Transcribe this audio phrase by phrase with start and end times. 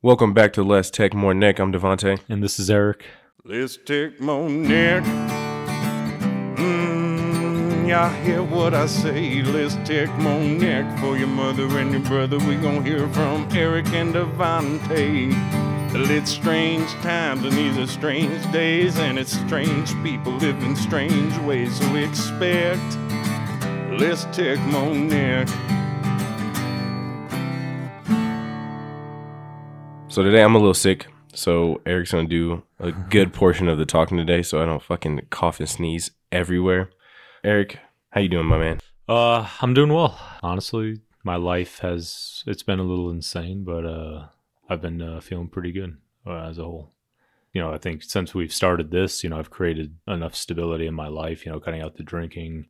[0.00, 1.58] Welcome back to Less Tech More Neck.
[1.58, 2.20] I'm DeVanté.
[2.28, 3.04] And this is Eric.
[3.44, 5.02] Let's take more neck.
[6.56, 9.42] Mm, y'all hear what I say?
[9.42, 12.38] Let's take more neck for your mother and your brother.
[12.38, 15.32] We gon' hear from Eric and DeVanté.
[15.92, 21.76] It's strange times and these are strange days, and it's strange people living strange ways.
[21.76, 22.96] So expect.
[23.90, 25.48] Let's take more neck.
[30.18, 31.06] So today I'm a little sick.
[31.32, 35.28] So Eric's gonna do a good portion of the talking today, so I don't fucking
[35.30, 36.90] cough and sneeze everywhere.
[37.44, 37.78] Eric,
[38.10, 38.80] how you doing, my man?
[39.08, 40.18] Uh, I'm doing well.
[40.42, 44.26] Honestly, my life has it's been a little insane, but uh,
[44.68, 46.90] I've been uh, feeling pretty good uh, as a whole.
[47.52, 50.94] You know, I think since we've started this, you know, I've created enough stability in
[50.94, 51.46] my life.
[51.46, 52.66] You know, cutting out the drinking,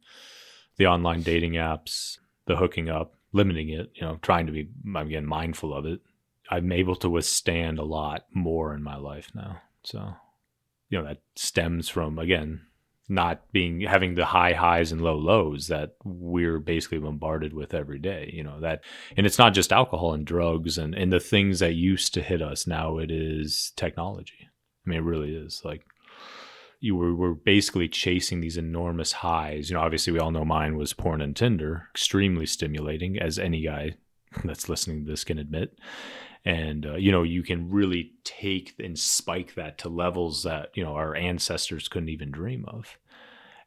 [0.76, 3.90] the online dating apps, the hooking up, limiting it.
[3.94, 6.02] You know, trying to be again mindful of it.
[6.50, 9.60] I'm able to withstand a lot more in my life now.
[9.82, 10.14] So,
[10.88, 12.62] you know, that stems from again
[13.08, 17.98] not being having the high highs and low lows that we're basically bombarded with every
[17.98, 18.82] day you know that
[19.16, 22.42] and it's not just alcohol and drugs and and the things that used to hit
[22.42, 24.48] us now it is technology.
[24.86, 25.62] I mean it really is.
[25.64, 25.84] Like
[26.80, 29.70] you were, were basically chasing these enormous highs.
[29.70, 33.62] You know obviously we all know mine was porn and tinder extremely stimulating as any
[33.62, 33.94] guy
[34.44, 35.78] that's listening to this can admit
[36.44, 40.84] and uh, you know you can really take and spike that to levels that you
[40.84, 42.98] know our ancestors couldn't even dream of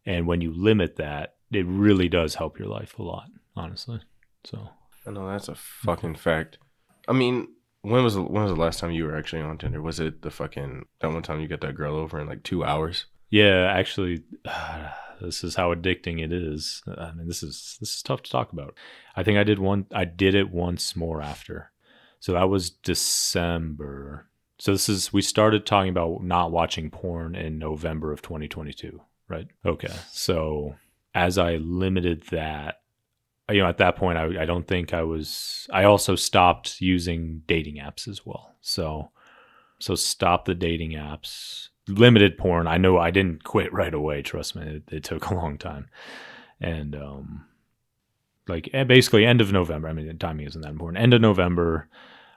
[0.06, 4.00] and when you limit that it really does help your life a lot honestly
[4.44, 4.70] so
[5.06, 6.60] I know that's a fucking fact.
[7.08, 7.48] I mean,
[7.82, 9.82] when was the, when was the last time you were actually on Tinder?
[9.82, 12.64] Was it the fucking that one time you got that girl over in like two
[12.64, 13.06] hours?
[13.32, 14.24] yeah actually
[15.26, 16.82] this is how addicting it is.
[16.88, 18.76] I mean this is this is tough to talk about.
[19.16, 21.72] I think i did one i did it once more after.
[22.20, 24.28] So that was december.
[24.60, 29.48] So this is we started talking about not watching porn in november of 2022 right?
[29.66, 29.94] Okay.
[30.12, 30.76] So
[31.14, 32.82] as i limited that
[33.50, 37.42] you know at that point I, I don't think i was i also stopped using
[37.48, 38.56] dating apps as well.
[38.62, 39.12] So
[39.80, 42.68] so stop the dating apps limited porn.
[42.68, 44.22] I know i didn't quit right away.
[44.22, 45.90] Trust me it, it took a long time.
[46.60, 47.46] And um
[48.48, 51.02] like eh, basically end of november i mean timing isn't that important.
[51.04, 51.88] End of november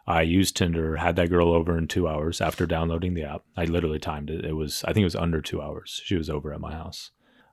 [0.06, 3.42] i used tinder had that girl over in two hours after downloading the app.
[3.56, 4.44] I literally timed it.
[4.44, 6.00] It was i think it was under two hours.
[6.04, 7.10] She was over at my house.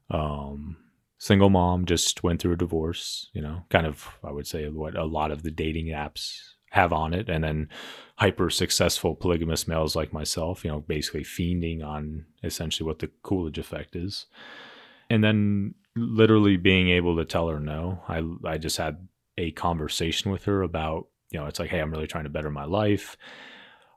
[0.10, 0.78] Um
[1.18, 4.98] single mom just went through a divorce you know kind of i would say what
[4.98, 6.40] a lot of the dating apps
[6.72, 7.30] have on it.
[7.30, 7.70] And then
[8.18, 13.58] hyper successful polygamous males like myself you know basically fiending on essentially what the coolidge
[13.58, 14.26] effect is.
[15.10, 18.02] And then literally being able to tell her no.
[18.08, 21.92] I i just had a conversation with her about you know it's like hey i'm
[21.92, 23.18] really trying to better my life.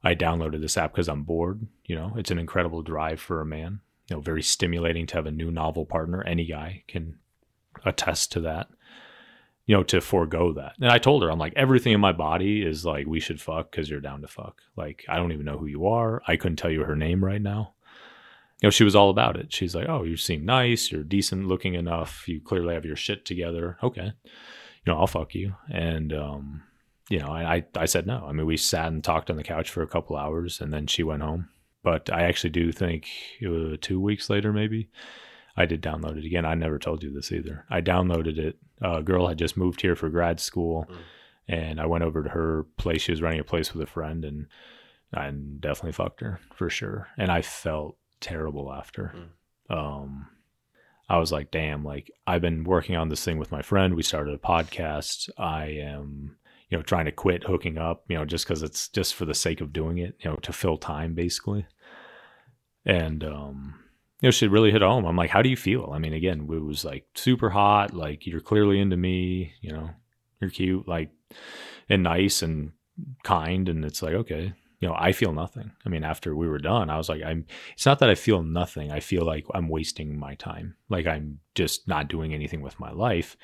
[0.02, 2.14] I downloaded this app because i'm bored you know?
[2.16, 3.80] It's an incredible drive for a man.
[4.08, 6.22] You know very stimulating to have a new novel partner.
[6.24, 7.18] Any guy can
[7.84, 8.68] attest to that
[9.66, 10.74] you know to forego that.
[10.80, 13.70] And i told her i'm like everything in my body is like we should fuck
[13.70, 14.60] because you're down to fuck.
[14.76, 16.22] Like i don't even know who you are.
[16.26, 17.74] I couldn't tell you her name right now.
[18.60, 19.52] You know she was all about it.
[19.52, 20.90] She's like oh you seem nice.
[20.90, 22.28] You're decent looking enough.
[22.28, 23.78] You clearly have your shit together.
[23.82, 24.12] Okay.
[24.24, 25.54] You know i'll fuck you.
[25.70, 26.62] And um
[27.08, 28.24] you know I, I said no.
[28.28, 30.86] I mean we sat and talked on the couch for a couple hours and then
[30.86, 31.48] she went home.
[31.82, 33.08] But i actually do think
[33.40, 34.88] it was two weeks later maybe
[35.56, 36.44] I did download it again.
[36.44, 37.64] I never told you this either.
[37.70, 38.58] I downloaded it.
[38.84, 40.86] A girl had just moved here for grad school,
[41.48, 43.02] and I went over to her place.
[43.02, 44.46] She was running a place with a friend, and
[45.14, 47.08] I definitely fucked her for sure.
[47.16, 49.14] And I felt terrible after.
[49.70, 50.26] Um,
[51.08, 53.94] I was like, damn, like I've been working on this thing with my friend.
[53.94, 55.28] We started a podcast.
[55.38, 56.36] I am,
[56.70, 59.34] you know, trying to quit hooking up, you know, just because it's just for the
[59.34, 61.66] sake of doing it, you know, to fill time basically.
[62.86, 63.74] And um,
[64.24, 65.04] you know, she really hit home.
[65.04, 65.90] I'm like, how do you feel?
[65.92, 67.92] I mean, again, it was like super hot.
[67.92, 69.52] Like you're clearly into me.
[69.60, 69.90] You know,
[70.40, 71.10] you're cute, like,
[71.90, 72.72] and nice and
[73.22, 73.68] kind.
[73.68, 75.72] And it's like, okay, you know, I feel nothing.
[75.84, 77.44] I mean, after we were done, I was like, I'm.
[77.74, 78.90] It's not that I feel nothing.
[78.90, 80.76] I feel like I'm wasting my time.
[80.88, 83.36] Like I'm just not doing anything with my life.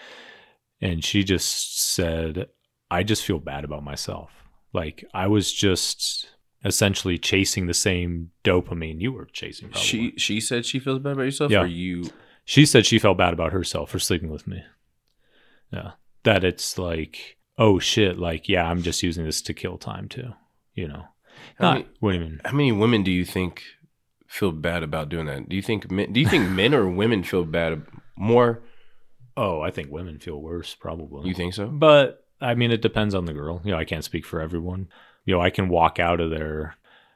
[0.80, 2.46] And she just said,
[2.90, 4.30] I just feel bad about myself.
[4.72, 6.26] Like I was just
[6.64, 9.68] essentially chasing the same dopamine you were chasing.
[9.68, 9.86] Probably.
[9.86, 11.62] She she said she feels bad about yourself, Yeah.
[11.62, 12.04] or you?
[12.44, 14.62] she said she felt bad about herself for sleeping with me.
[15.72, 15.92] Yeah.
[16.24, 20.32] That it's like, oh shit, like, yeah, I'm just using this to kill time too.
[20.74, 21.04] You know?
[21.58, 22.40] How Not, many- what do you mean?
[22.44, 23.62] How many women do you think
[24.26, 25.48] feel bad about doing that?
[25.48, 27.82] Do you think men, do you think men or women feel bad
[28.16, 28.62] more?
[29.36, 31.28] Oh, I think women feel worse, probably.
[31.28, 31.66] You think so?
[31.68, 33.60] But I mean, it depends on the girl.
[33.64, 34.88] You know, I can't speak for everyone.
[35.30, 36.74] You know, I can walk out of there.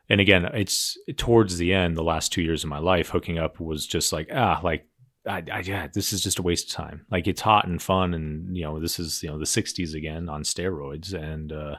[0.09, 3.59] And again, it's towards the end, the last two years of my life, hooking up
[3.59, 4.87] was just like, ah, like,
[5.27, 7.07] I, I, yeah, this is just a waste of time.
[7.11, 8.15] Like, it's hot and fun.
[8.15, 11.13] And, you know, this is, you know, the 60s again on steroids.
[11.13, 11.79] And, uh,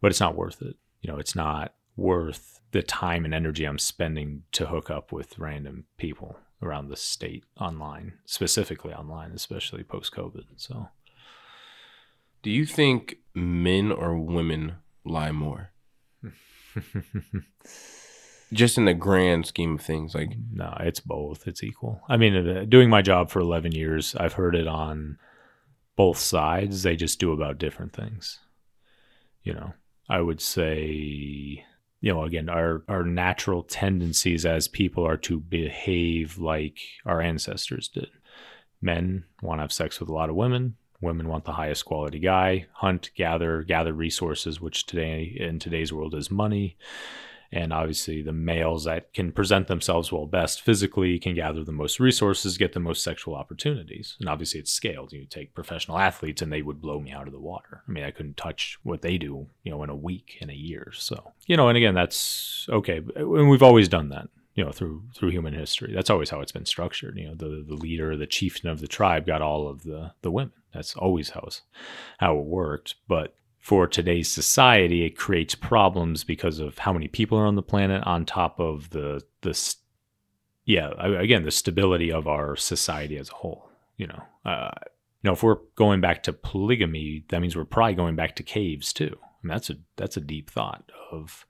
[0.00, 0.74] but it's not worth it.
[1.02, 5.38] You know, it's not worth the time and energy I'm spending to hook up with
[5.38, 10.46] random people around the state online, specifically online, especially post COVID.
[10.56, 10.88] So,
[12.42, 15.72] Do you think men or women lie more?
[18.52, 21.46] Just in the grand scheme of things, like no, it's both.
[21.46, 22.00] It's equal.
[22.08, 25.18] I mean, uh, doing my job for 11 years, I've heard it on
[25.94, 26.82] both sides.
[26.82, 28.40] They just do about different things.
[29.44, 29.74] You know,
[30.08, 31.64] I would say,
[32.00, 37.88] you know, again, our, our natural tendencies as people are to behave like our ancestors
[37.88, 38.08] did.
[38.82, 40.76] Men want to have sex with a lot of women.
[41.00, 46.14] Women want the highest quality guy, hunt, gather, gather resources, which today in today's world
[46.14, 46.76] is money.
[47.52, 51.98] And obviously, the males that can present themselves well best physically can gather the most
[51.98, 54.16] resources, get the most sexual opportunities.
[54.20, 55.12] And obviously, it's scaled.
[55.12, 57.82] You take professional athletes, and they would blow me out of the water.
[57.88, 60.54] I mean, I couldn't touch what they do, you know, in a week, in a
[60.54, 60.92] year.
[60.94, 63.00] So, you know, and again, that's okay.
[63.16, 66.50] And we've always done that you know through through human history that's always how it's
[66.50, 69.84] been structured you know the the leader the chieftain of the tribe got all of
[69.84, 71.46] the the women that's always how
[72.18, 77.38] how it worked but for today's society it creates problems because of how many people
[77.38, 79.74] are on the planet on top of the the
[80.64, 84.70] yeah again the stability of our society as a whole you know uh
[85.22, 88.42] you know if we're going back to polygamy that means we're probably going back to
[88.42, 89.16] caves too.
[89.42, 91.46] Mean, that's a that's a deep thought of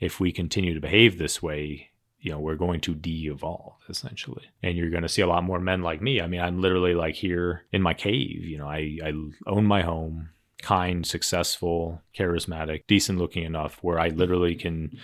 [0.00, 1.90] if we continue to behave this way
[2.22, 4.44] you know we're going to de-evolve essentially.
[4.62, 6.20] And you're going to see a lot more men like me.
[6.20, 9.12] I mean i'm literally like here in my cave you know i, I
[9.46, 10.30] own my home
[10.62, 14.96] kind successful charismatic decent looking enough where i literally can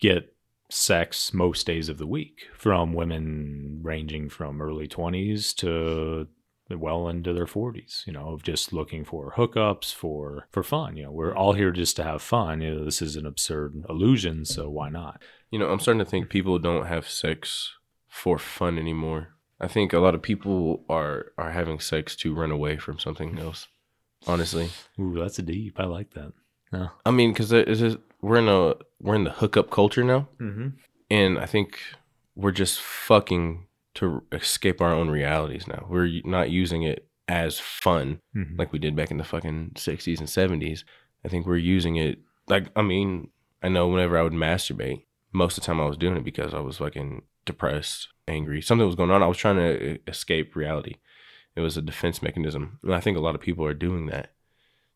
[0.00, 0.32] get
[0.70, 6.28] sex most days of the week from women ranging from early 20s to
[6.78, 11.04] well into their 40s you know of just looking for hookups for for fun you
[11.04, 14.44] know we're all here just to have fun you know this is an absurd illusion
[14.44, 15.20] so why not
[15.50, 17.76] you know, I'm starting to think people don't have sex
[18.08, 19.34] for fun anymore.
[19.60, 23.38] I think a lot of people are are having sex to run away from something
[23.38, 23.66] else.
[24.26, 25.78] Honestly, ooh, that's a deep.
[25.78, 26.32] I like that.
[26.72, 26.88] Yeah.
[27.04, 27.52] I mean, because
[28.22, 30.68] we're in a we're in the hookup culture now, mm-hmm.
[31.10, 31.80] and I think
[32.36, 35.86] we're just fucking to escape our own realities now.
[35.88, 38.56] We're not using it as fun mm-hmm.
[38.58, 40.28] like we did back in the fucking 60s and
[40.62, 40.84] 70s.
[41.24, 43.28] I think we're using it like I mean,
[43.62, 46.54] I know whenever I would masturbate, most of the time I was doing it because
[46.54, 48.60] I was fucking depressed, angry.
[48.60, 49.22] Something was going on.
[49.22, 50.96] I was trying to escape reality.
[51.56, 52.78] It was a defense mechanism.
[52.82, 54.32] And I think a lot of people are doing that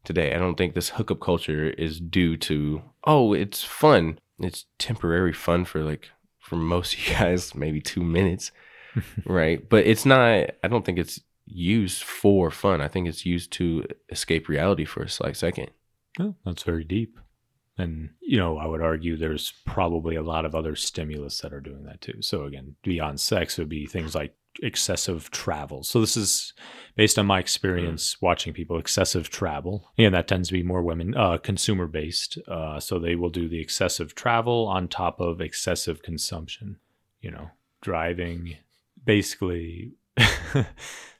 [0.05, 0.35] today.
[0.35, 4.19] I don't think this hookup culture is due to, oh, it's fun.
[4.38, 8.52] It's temporary fun for like, for most of you guys, maybe two minutes,
[9.26, 9.69] right?
[9.69, 12.81] But it's not, I don't think it's used for fun.
[12.81, 15.70] I think it's used to escape reality for a slight second.
[16.19, 17.19] Oh, that's very deep.
[17.76, 21.61] And, you know, I would argue there's probably a lot of other stimulus that are
[21.61, 22.23] doing that too.
[22.23, 25.82] So, again, beyond sex, would be things like excessive travel.
[25.82, 26.52] So, this is
[26.94, 29.90] based on my experience watching people excessive travel.
[29.99, 32.38] And that tends to be more women, uh, consumer based.
[32.47, 36.76] Uh, so, they will do the excessive travel on top of excessive consumption,
[37.21, 38.59] you know, driving
[39.04, 39.92] basically.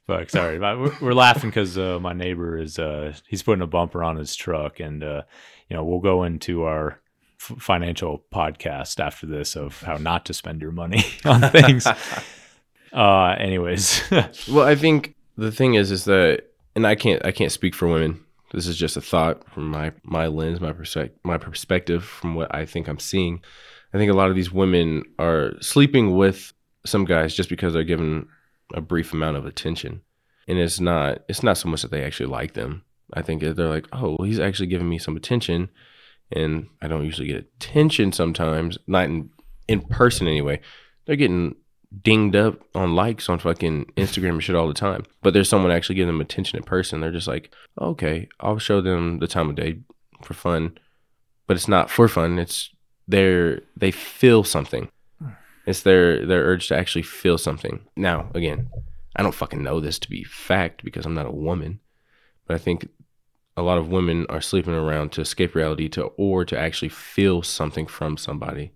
[0.07, 0.59] Fuck, sorry.
[0.59, 4.79] We're laughing because uh, my neighbor is uh, he's putting a bumper on his truck,
[4.79, 5.23] and uh,
[5.67, 7.01] you know we'll go into our
[7.39, 11.87] f- financial podcast after this of how not to spend your money on things.
[12.93, 14.03] uh, anyways,
[14.47, 16.43] well, I think the thing is, is that,
[16.75, 18.23] and I can't, I can't speak for women.
[18.53, 22.53] This is just a thought from my my lens, my perspective, my perspective from what
[22.53, 23.41] I think I'm seeing.
[23.91, 26.53] I think a lot of these women are sleeping with
[26.85, 28.27] some guys just because they're given
[28.73, 30.01] a brief amount of attention.
[30.47, 32.83] And it's not it's not so much that they actually like them.
[33.13, 35.69] I think they're like, oh, well, he's actually giving me some attention,
[36.31, 39.29] and I don't usually get attention sometimes, not in
[39.67, 40.59] in person anyway.
[41.05, 41.55] They're getting
[42.03, 45.05] dinged up on likes on fucking Instagram and shit all the time.
[45.21, 46.99] But there's someone actually giving them attention in person.
[46.99, 49.79] They're just like, okay, I'll show them the time of day
[50.23, 50.77] for fun.
[51.47, 52.39] But it's not for fun.
[52.39, 52.69] It's
[53.07, 54.89] they're they feel something.
[55.65, 57.85] It's their their urge to actually feel something.
[57.95, 58.69] Now, again,
[59.15, 61.79] I don't fucking know this to be fact because I'm not a woman,
[62.47, 62.89] but I think
[63.57, 67.41] a lot of women are sleeping around to escape reality to or to actually feel
[67.41, 68.73] something from somebody.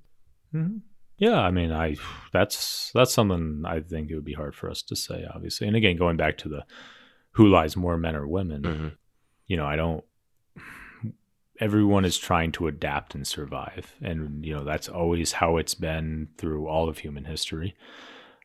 [0.53, 0.77] Mm-hmm.
[1.17, 1.97] Yeah, I mean, I
[2.31, 5.67] that's that's something I think it would be hard for us to say, obviously.
[5.67, 6.63] And again, going back to the
[7.31, 8.61] who lies more, men or women.
[8.63, 8.87] Mm-hmm.
[9.47, 10.03] you know, I don't
[11.59, 13.93] everyone is trying to adapt and survive.
[14.01, 17.75] And, you know, that's always how it's been through all of human history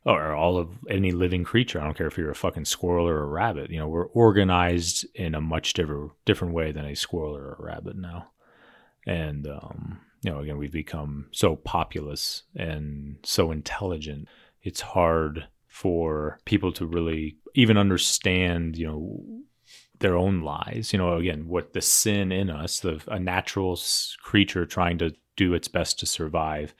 [0.04, 1.80] or all of any living creature.
[1.80, 3.70] I don't care if you're a fucking squirrel or a rabbit.
[3.70, 7.62] You know, we're organized in a much different different way than a squirrel or a
[7.62, 8.30] rabbit now.
[9.06, 14.28] And um, you know, again, we've become so populous and so intelligent.
[14.62, 19.24] It's hard for people to really even understand, you know,
[20.04, 20.92] their own lies.
[20.92, 23.80] You know, again, what the sin in us, the a natural
[24.22, 26.74] creature trying to do its best to survive,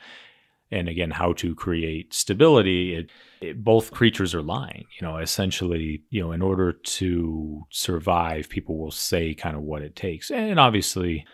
[0.70, 2.94] and again, how to create stability.
[2.94, 4.84] It, it, both creatures are lying.
[5.00, 9.80] You know, essentially, you know, in order to survive, people will say kind of what
[9.80, 11.24] it takes, and obviously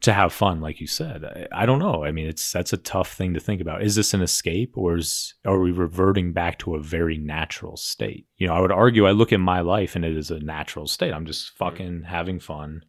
[0.00, 1.24] to have fun, like you said.
[1.24, 2.04] I, I, don't know.
[2.04, 3.82] I mean, it's that's a tough thing to think about.
[3.82, 8.26] Is this an escape, or is are we reverting back to a very natural state?
[8.36, 9.06] You know, I would argue.
[9.06, 11.12] I look at my life, and it is a natural state.
[11.12, 12.84] I'm just fucking having fun.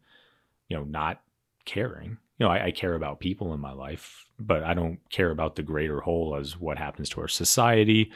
[0.68, 1.22] You know, not
[1.64, 2.18] caring.
[2.38, 5.56] You know, I, I care about people in my life, but I don't care about
[5.56, 8.10] the greater whole as what happens to our society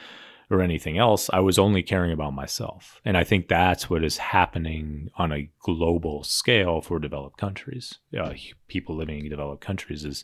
[0.49, 1.29] or anything else.
[1.33, 3.01] I was only caring about myself.
[3.03, 7.99] And I think that's what is happening on a global scale for developed countries.
[8.17, 8.33] Uh,
[8.67, 10.23] people living in developed countries is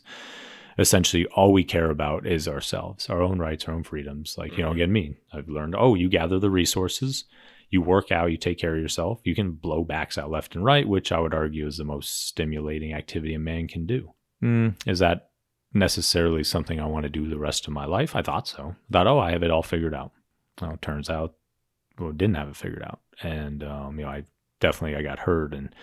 [0.78, 4.36] essentially all we care about is ourselves, our own rights, our own freedoms.
[4.38, 4.76] Like, you know, mm-hmm.
[4.76, 7.24] again, me, I've learned, oh, you gather the resources,
[7.70, 10.64] you work out, you take care of yourself, you can blow backs out left and
[10.64, 14.12] right, which I would argue is the most stimulating activity a man can do.
[14.42, 15.30] Mm, is that
[15.74, 18.14] necessarily something I want to do the rest of my life.
[18.14, 18.76] I thought so.
[18.90, 20.12] Thought, oh, I have it all figured out.
[20.60, 21.34] Well, it turns out,
[21.98, 23.00] well, didn't have it figured out.
[23.22, 24.24] And, um, you know, I
[24.60, 25.74] definitely, I got hurt and,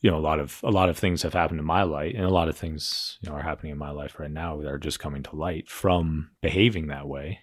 [0.00, 2.24] you know, a lot of, a lot of things have happened in my life and
[2.24, 4.78] a lot of things, you know, are happening in my life right now that are
[4.78, 7.40] just coming to light from behaving that way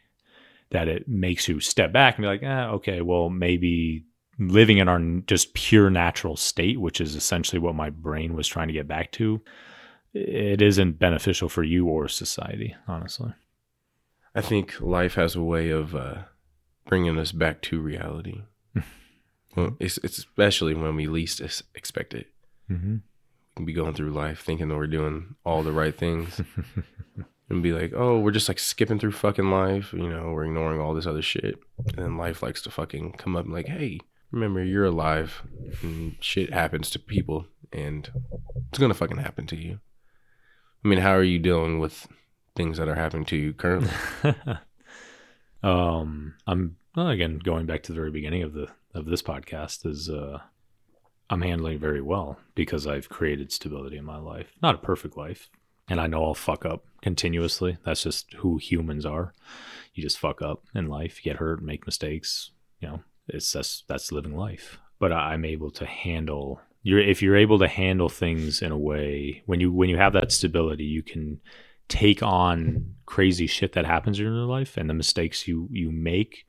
[0.72, 4.06] that it makes you step back and be like, eh, okay, well, maybe
[4.40, 8.68] living in our just pure natural state, which is essentially what my brain was trying
[8.68, 9.42] to get back to,
[10.18, 13.34] it isn't beneficial for you or society, honestly.
[14.36, 16.24] I think life has a way of uh,
[16.86, 18.44] bringing us back to reality.
[19.56, 21.42] well, it's, it's, especially when we least
[21.74, 22.28] expect it.
[22.70, 22.94] Mm-hmm.
[22.94, 26.42] We can be going through life thinking that we're doing all the right things.
[27.50, 29.94] and be like, oh, we're just like skipping through fucking life.
[29.94, 31.58] You know, we're ignoring all this other shit.
[31.88, 34.00] And then life likes to fucking come up and like, hey,
[34.32, 35.44] remember you're alive
[35.82, 38.10] and shit happens to people and
[38.70, 39.80] it's gonna fucking happen to you.
[40.84, 42.08] I mean, how are you dealing with
[42.56, 43.92] things that are happening to you currently?
[45.64, 49.86] um, I'm well, again going back to the very beginning of the of this podcast
[49.86, 50.40] is uh,
[51.30, 54.54] I'm handling very well because I've created stability in my life.
[54.62, 55.50] Not a perfect life,
[55.88, 57.78] and I know I'll fuck up continuously.
[57.86, 59.34] That's just who humans are.
[59.94, 62.52] You just fuck up in life, get hurt, make mistakes.
[62.80, 64.80] You know, it's that's that's living life.
[65.00, 69.44] But I'm able to handle you're if you're able to handle things in a way
[69.46, 71.42] when you when you have that stability, you can
[71.90, 76.46] take on crazy shit that happens in your life and the mistakes you you make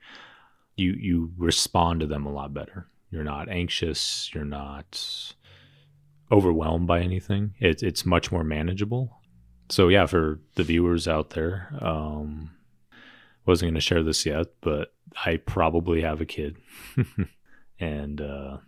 [0.76, 2.86] you you respond to them a lot better.
[3.10, 4.30] You're not anxious.
[4.32, 5.34] You're not
[6.30, 7.54] overwhelmed by anything.
[7.58, 9.18] It, it's much more manageable.
[9.70, 12.52] So yeah for the viewers out there um
[13.44, 14.92] wasn't going to share this yet but
[15.26, 16.58] i probably have a kid.
[17.80, 18.58] And uh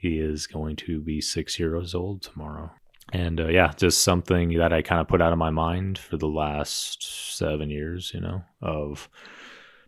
[0.00, 2.70] he is going to be six years old tomorrow.
[3.12, 6.16] And uh, yeah, just something that I kind of put out of my mind for
[6.16, 9.10] the last seven years, you know, of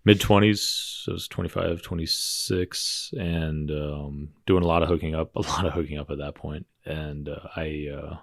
[0.04, 1.09] mid 20s.
[1.09, 5.73] I was 25, 26, and um, doing a lot of hooking up, a lot of
[5.73, 6.66] hooking up at that point.
[6.85, 8.16] And uh, I uh,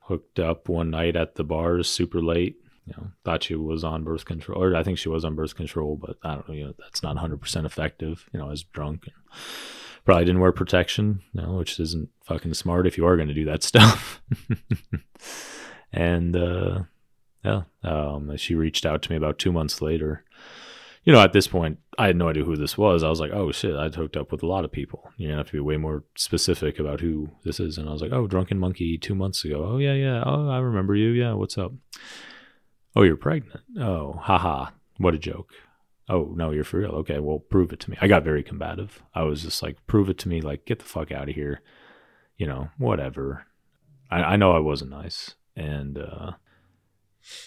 [0.00, 2.56] hooked up one night at the bars super late.
[2.84, 5.54] You know, thought she was on birth control, or I think she was on birth
[5.54, 6.54] control, but I don't know.
[6.54, 8.28] You know, that's not 100% effective.
[8.32, 9.04] You know, I was drunk.
[9.06, 9.14] And,
[10.04, 13.44] Probably didn't wear protection, no, which isn't fucking smart if you are going to do
[13.44, 14.20] that stuff.
[15.92, 16.82] and uh,
[17.44, 20.24] yeah, um, she reached out to me about two months later.
[21.04, 23.02] You know, at this point, I had no idea who this was.
[23.02, 25.10] I was like, oh shit, I'd hooked up with a lot of people.
[25.16, 27.76] You're gonna have to be way more specific about who this is.
[27.78, 29.64] And I was like, oh, Drunken Monkey two months ago.
[29.64, 30.22] Oh yeah, yeah.
[30.24, 31.08] Oh, I remember you.
[31.08, 31.72] Yeah, what's up?
[32.94, 33.60] Oh, you're pregnant.
[33.78, 34.70] Oh, haha.
[34.98, 35.52] What a joke
[36.08, 36.90] oh no you're for real?
[36.90, 37.96] Okay well prove it to me.
[38.00, 39.02] I got very combative.
[39.14, 41.60] I was just like prove it to me like get the fuck out of here.
[42.36, 43.46] You know whatever.
[44.12, 46.32] I, I know i wasn't nice and uh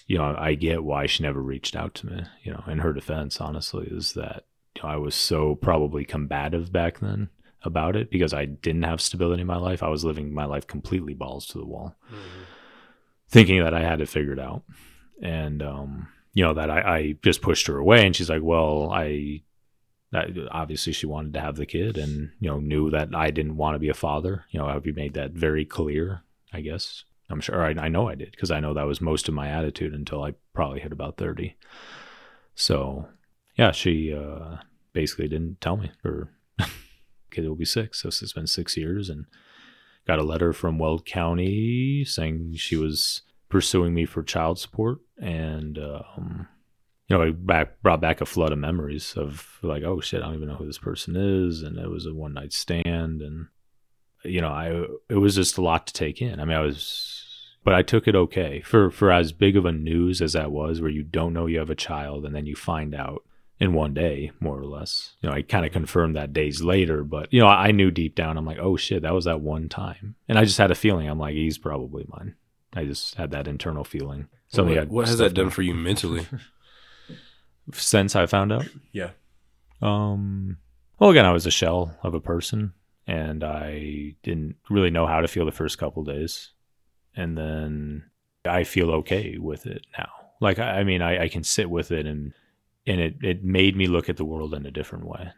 [0.08, 2.92] you know i get why she never reached out to me you know in her
[2.92, 4.46] defense honestly is that
[4.76, 7.30] you know, i was so probably combative back then
[7.64, 9.82] about it because i didn't have stability in my life.
[9.82, 11.96] I was living my life completely balls to the wall.
[12.08, 12.44] Mm-hmm.
[13.30, 14.64] thinking that i had it figured out.
[15.22, 18.92] And um you know that I, I, just pushed her away and she's like well
[18.94, 19.42] i
[20.52, 23.76] obviously she wanted to have the kid and you know knew that I didn't want
[23.76, 24.46] to be a father.
[24.52, 26.24] You know, I made that very clear.
[26.54, 29.28] I guess I'm sure I, I know I did because I know that was most
[29.28, 31.56] of my attitude until I probably hit about thirty.
[32.54, 33.08] So
[33.56, 34.58] yeah, she uh,
[34.94, 36.30] basically didn't tell me or
[37.32, 38.02] kid will be six.
[38.02, 39.26] So it's been six years and
[40.08, 43.22] got a letter from Weld County saying she was
[43.56, 46.46] pursuing me for child support and um,
[47.08, 50.26] you know, it back brought back a flood of memories of like, oh shit, I
[50.26, 53.48] don't even know who this person is, and it was a one night stand, and
[54.26, 56.42] you know, I it was just a lot to take in.
[56.42, 57.24] I mean, I was,
[57.64, 60.82] but I took it okay for for as big of a news as that was,
[60.82, 63.24] where you don't know you have a child, and then you find out
[63.58, 65.16] in one day, more or less.
[65.22, 68.16] You know, I kind of confirmed that days later, but you know, I knew deep
[68.16, 70.76] down, I'm like, oh shit, that was that one time, and I just had a
[70.76, 72.36] feeling, I'm like, he's probably mine.
[72.76, 74.28] I just had that internal feeling.
[74.50, 76.28] So what, what has that done for you mentally?
[77.74, 78.68] since I found out.
[78.92, 79.12] Yeah.
[79.82, 80.58] Um.
[81.00, 82.74] Well, again, I was a shell of a person,
[83.06, 86.52] and I didn't really know how to feel the first couple days,
[87.16, 88.04] and then
[88.46, 90.10] I feel okay with it now.
[90.40, 92.34] Like I, I mean, I, I can sit with it, and
[92.88, 95.32] and it it made me look at the world in a different way.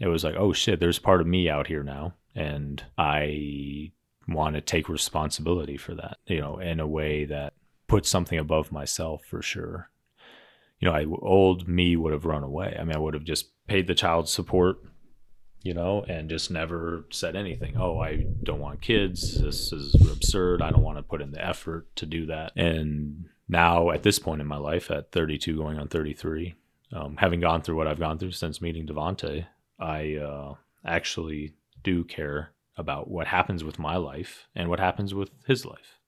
[0.00, 3.92] It was like, oh shit, there's part of me out here now, and I
[4.28, 6.18] want to take responsibility for that.
[6.26, 7.54] You know, in a way that
[7.86, 9.90] puts something above myself for sure
[10.84, 12.76] you know, I, old me would have run away.
[12.78, 14.76] I mean, I would have just paid the child support,
[15.62, 17.74] you know, and just never said anything.
[17.78, 19.40] Oh, I don't want kids.
[19.40, 20.60] This is absurd.
[20.60, 22.52] I don't want to put in the effort to do that.
[22.56, 26.54] And now, at this point in my life, at 32, going on 33,
[26.92, 29.46] um, having gone through what I've gone through since meeting DeVanté,
[29.78, 30.54] I uh,
[30.84, 36.00] actually do care about what happens with my life and what happens with his life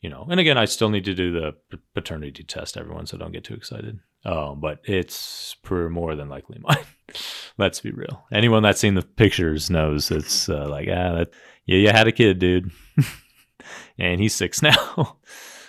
[0.00, 1.54] you know, and again, I still need to do the
[1.94, 4.00] paternity test, everyone, so don't get too excited.
[4.24, 6.84] Um, but it's for more than likely mine.
[7.58, 8.24] Let's be real.
[8.32, 11.30] Anyone that's seen the pictures knows it's uh, like, ah, that,
[11.66, 12.70] yeah, you had a kid, dude,
[13.98, 15.18] and he's six now.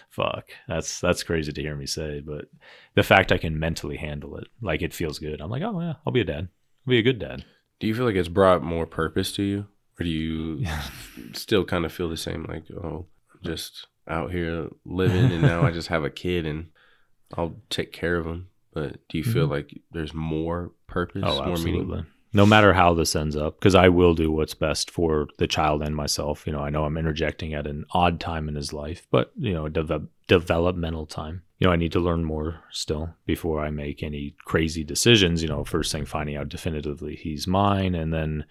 [0.09, 2.45] Fuck, that's that's crazy to hear me say, but
[2.95, 5.39] the fact I can mentally handle it, like it feels good.
[5.39, 6.49] I'm like, oh yeah, I'll be a dad.
[6.85, 7.45] I'll be a good dad.
[7.79, 9.67] Do you feel like it's brought more purpose to you,
[10.01, 10.65] or do you
[11.33, 12.45] still kind of feel the same?
[12.47, 13.05] Like, oh,
[13.43, 16.69] just out here living and now I just have a kid and
[17.37, 18.47] I'll take care of him.
[18.73, 19.51] But do you feel mm-hmm.
[19.51, 21.85] like there's more purpose, oh, more absolutely.
[21.85, 22.05] meaning?
[22.33, 25.81] No matter how this ends up, because I will do what's best for the child
[25.81, 26.47] and myself.
[26.47, 29.53] You know, I know I'm interjecting at an odd time in his life, but you
[29.53, 31.43] know, de- developmental time.
[31.59, 35.43] You know, I need to learn more still before I make any crazy decisions.
[35.43, 38.45] You know, first thing finding out definitively he's mine, and then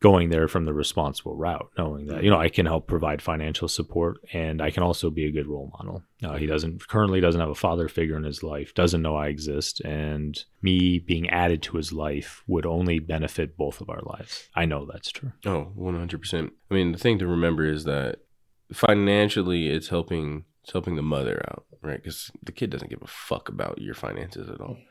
[0.00, 3.66] going there from the responsible route, knowing that you know I can help provide financial
[3.68, 6.02] support and I can also be a good role model.
[6.22, 9.28] Uh, he doesn't currently doesn't have a father figure in his life, doesn't know I
[9.28, 14.48] exist, and me being added to his life would only benefit both of our lives.
[14.54, 15.32] I know that's true.
[15.44, 16.52] Oh, Oh, one hundred percent.
[16.70, 18.20] I mean, the thing to remember is that
[18.72, 21.96] financially, it's helping it's helping the mother out, right?
[22.02, 24.76] Because the kid doesn't give a fuck about your finances at all.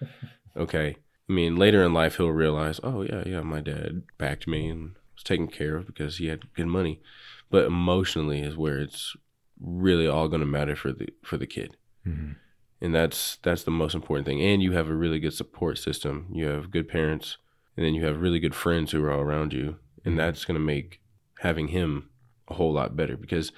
[0.56, 0.96] Okay.
[1.30, 4.96] I mean, later in life, he'll realize, oh, yeah, yeah, my dad backed me and
[5.14, 7.02] was taken care of because he had good money.
[7.50, 9.16] But emotionally is where it's
[9.60, 11.78] really all going to matter for the for the kid.
[12.06, 12.34] Mm-hmm.
[12.80, 14.42] And that's that's the most important thing.
[14.42, 16.28] And you have a really good support system.
[16.32, 17.38] You have good parents,
[17.76, 20.18] and then you have really good friends who are all around you, and mm-hmm.
[20.18, 21.02] that's going to make
[21.40, 22.10] having him
[22.48, 23.52] a whole lot better because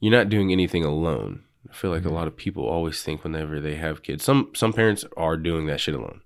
[0.00, 1.44] you're not doing anything alone.
[1.70, 2.10] I feel like mm-hmm.
[2.10, 5.66] a lot of people always think whenever they have kids, some some parents are doing
[5.66, 6.20] that shit alone.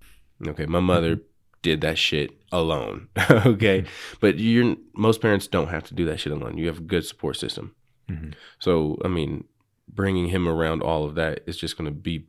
[0.46, 1.26] Okay, my mother mm-hmm.
[1.62, 3.08] did that shit alone.
[3.30, 4.16] okay, mm-hmm.
[4.20, 6.58] but you're most parents don't have to do that shit alone.
[6.58, 7.74] You have a good support system.
[8.10, 8.30] Mm-hmm.
[8.58, 9.44] So I mean,
[9.88, 12.26] bringing him around all of that is just going to be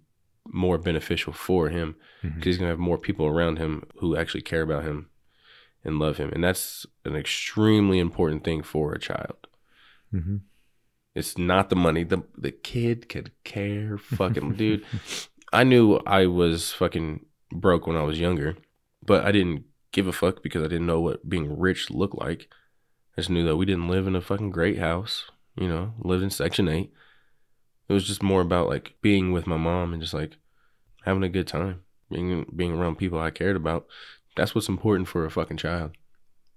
[0.49, 2.41] more beneficial for him because mm-hmm.
[2.41, 5.09] he's going to have more people around him who actually care about him
[5.83, 9.47] and love him, and that's an extremely important thing for a child.
[10.13, 10.37] Mm-hmm.
[11.15, 12.03] It's not the money.
[12.03, 14.85] the The kid could care, fucking dude.
[15.53, 18.57] I knew I was fucking broke when I was younger,
[19.05, 22.47] but I didn't give a fuck because I didn't know what being rich looked like.
[23.17, 26.23] I just knew that we didn't live in a fucking great house, you know, lived
[26.23, 26.91] in Section 8.
[27.89, 30.37] It was just more about like being with my mom and just like
[31.03, 31.81] having a good time,
[32.11, 33.87] being being around people I cared about.
[34.35, 35.91] That's what's important for a fucking child.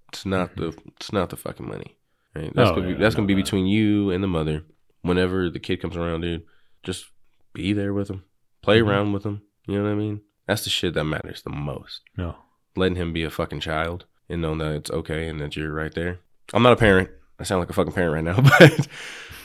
[0.09, 0.61] It's not mm-hmm.
[0.61, 1.97] the it's not the fucking money.
[2.35, 2.53] Right?
[2.55, 3.45] That's oh, gonna be that's gonna be that.
[3.45, 4.65] between you and the mother.
[5.03, 6.43] Whenever the kid comes around, dude,
[6.83, 7.07] just
[7.55, 8.25] be there with him,
[8.61, 8.91] play mm-hmm.
[8.91, 9.43] around with him.
[9.67, 10.21] You know what I mean?
[10.51, 12.01] That's the shit that matters the most.
[12.17, 12.35] No.
[12.75, 15.95] Letting him be a fucking child and knowing that it's okay and that you're right
[15.95, 16.19] there.
[16.53, 17.09] I'm not a parent.
[17.39, 18.89] I sound like a fucking parent right now, but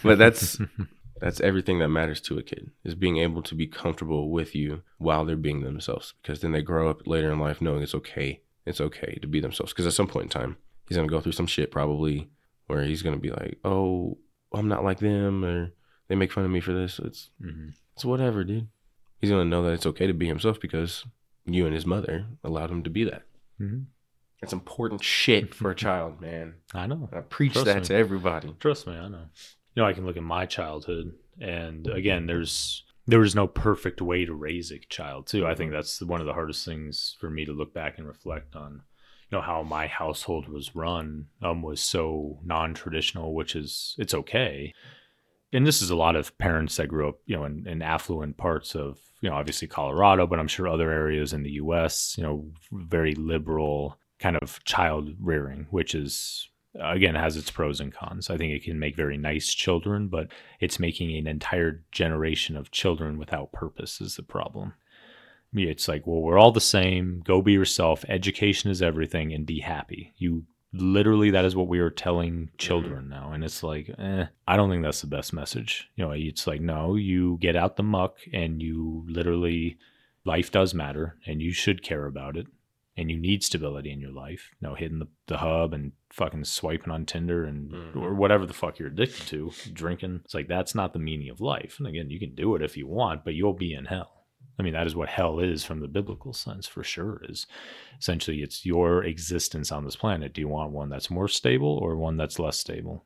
[0.01, 0.57] but that's
[1.21, 4.81] that's everything that matters to a kid is being able to be comfortable with you
[4.97, 8.41] while they're being themselves because then they grow up later in life knowing it's okay
[8.65, 11.33] it's okay to be themselves because at some point in time he's gonna go through
[11.33, 12.31] some shit probably
[12.65, 14.17] where he's gonna be like, oh,
[14.51, 15.71] I'm not like them or
[16.07, 16.97] they make fun of me for this.
[16.97, 18.69] It's hmm it's whatever, dude.
[19.25, 21.03] He's gonna know that it's okay to be himself because
[21.45, 23.23] you and his mother allowed him to be that.
[23.57, 23.79] hmm
[24.39, 26.55] That's important shit for a child, man.
[26.75, 27.09] I know.
[27.11, 27.85] I preach Trust that me.
[27.85, 28.55] to everybody.
[28.59, 29.25] Trust me, I know.
[29.73, 33.99] You know, I can look at my childhood, and again, there's there was no perfect
[33.99, 35.47] way to raise a child too.
[35.47, 38.55] I think that's one of the hardest things for me to look back and reflect
[38.55, 38.83] on.
[39.31, 44.71] You know how my household was run um, was so non-traditional, which is it's okay.
[45.55, 48.35] And this is a lot of parents that grew up, you know, in, in affluent
[48.35, 52.15] parts of, you know, obviously Colorado, but I'm sure other areas in the U.S.
[52.17, 57.93] You know, very liberal kind of child rearing, which is again has its pros and
[57.93, 58.29] cons.
[58.29, 60.27] I think it can make very nice children, but
[60.59, 64.73] it's making an entire generation of children without purpose is the problem.
[65.53, 67.21] It's like, well, we're all the same.
[67.23, 68.03] Go be yourself.
[68.09, 70.13] Education is everything, and be happy.
[70.17, 74.57] You literally that is what we are telling children now, and it's like, eh, I
[74.57, 75.89] don't think that's the best message.
[75.95, 79.77] You know, it's like, no, you get out the muck, and you literally,
[80.25, 82.47] life does matter, and you should care about it
[82.97, 84.51] and you need stability in your life.
[84.61, 87.95] You know, hitting the, the hub and fucking swiping on Tinder and Mhm.
[87.97, 90.21] or whatever the fuck you're addicted to, drinking.
[90.23, 91.75] It's like that's not the meaning of life.
[91.77, 94.14] And again, you can do it if you want, but you'll be in hell.
[94.57, 97.21] I mean, that is what hell is from the biblical sense for sure.
[97.27, 97.45] Is
[97.99, 100.33] essentially it's your existence on this planet.
[100.33, 103.05] Do you want one that's more stable or one that's less stable?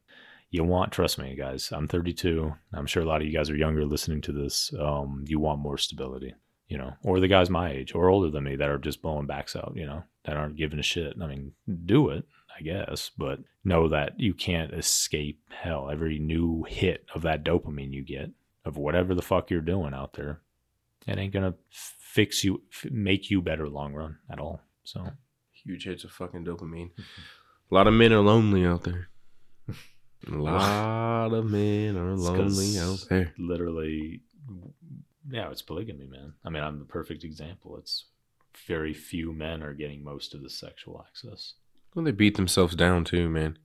[0.51, 1.71] You want, trust me, guys.
[1.71, 2.53] I'm 32.
[2.73, 4.73] I'm sure a lot of you guys are younger listening to this.
[4.79, 6.33] Um, you want more stability
[6.69, 9.25] you know, or the guys my age or older than me that are just blowing
[9.25, 11.15] backs out, you know, that aren't giving a shit.
[11.19, 11.51] I mean,
[11.85, 12.25] do it,
[12.57, 15.89] I guess, but know that you can't escape hell.
[15.89, 18.29] Every new hit of that dopamine you get
[18.63, 20.41] of whatever the fuck you're doing out there,
[21.09, 24.61] it ain't gonna fix you, f- make you better long run at all.
[24.83, 25.07] So,
[25.51, 26.91] Huge hits of fucking dopamine.
[26.91, 27.71] Mm-hmm.
[27.71, 29.09] A lot of men are lonely out there.
[29.67, 29.73] A
[30.31, 33.33] lot of men are It's lonely out there.
[33.37, 34.21] literally,
[35.29, 36.33] yeah, it's polygamy, man.
[36.43, 37.77] I mean, I'm the perfect example.
[37.77, 38.05] It's
[38.67, 41.53] very few men are getting most of the sexual access.
[41.93, 43.57] Well, they beat themselves down too, man.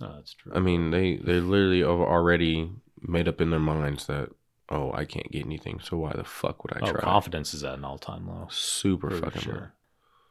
[0.00, 0.52] No, that's true.
[0.54, 4.30] I mean, they they literally have already made up in their minds that
[4.68, 7.00] oh, I can't get anything, so why the fuck would I oh, try?
[7.00, 9.66] confidence is at an all-time low Super for fucking low.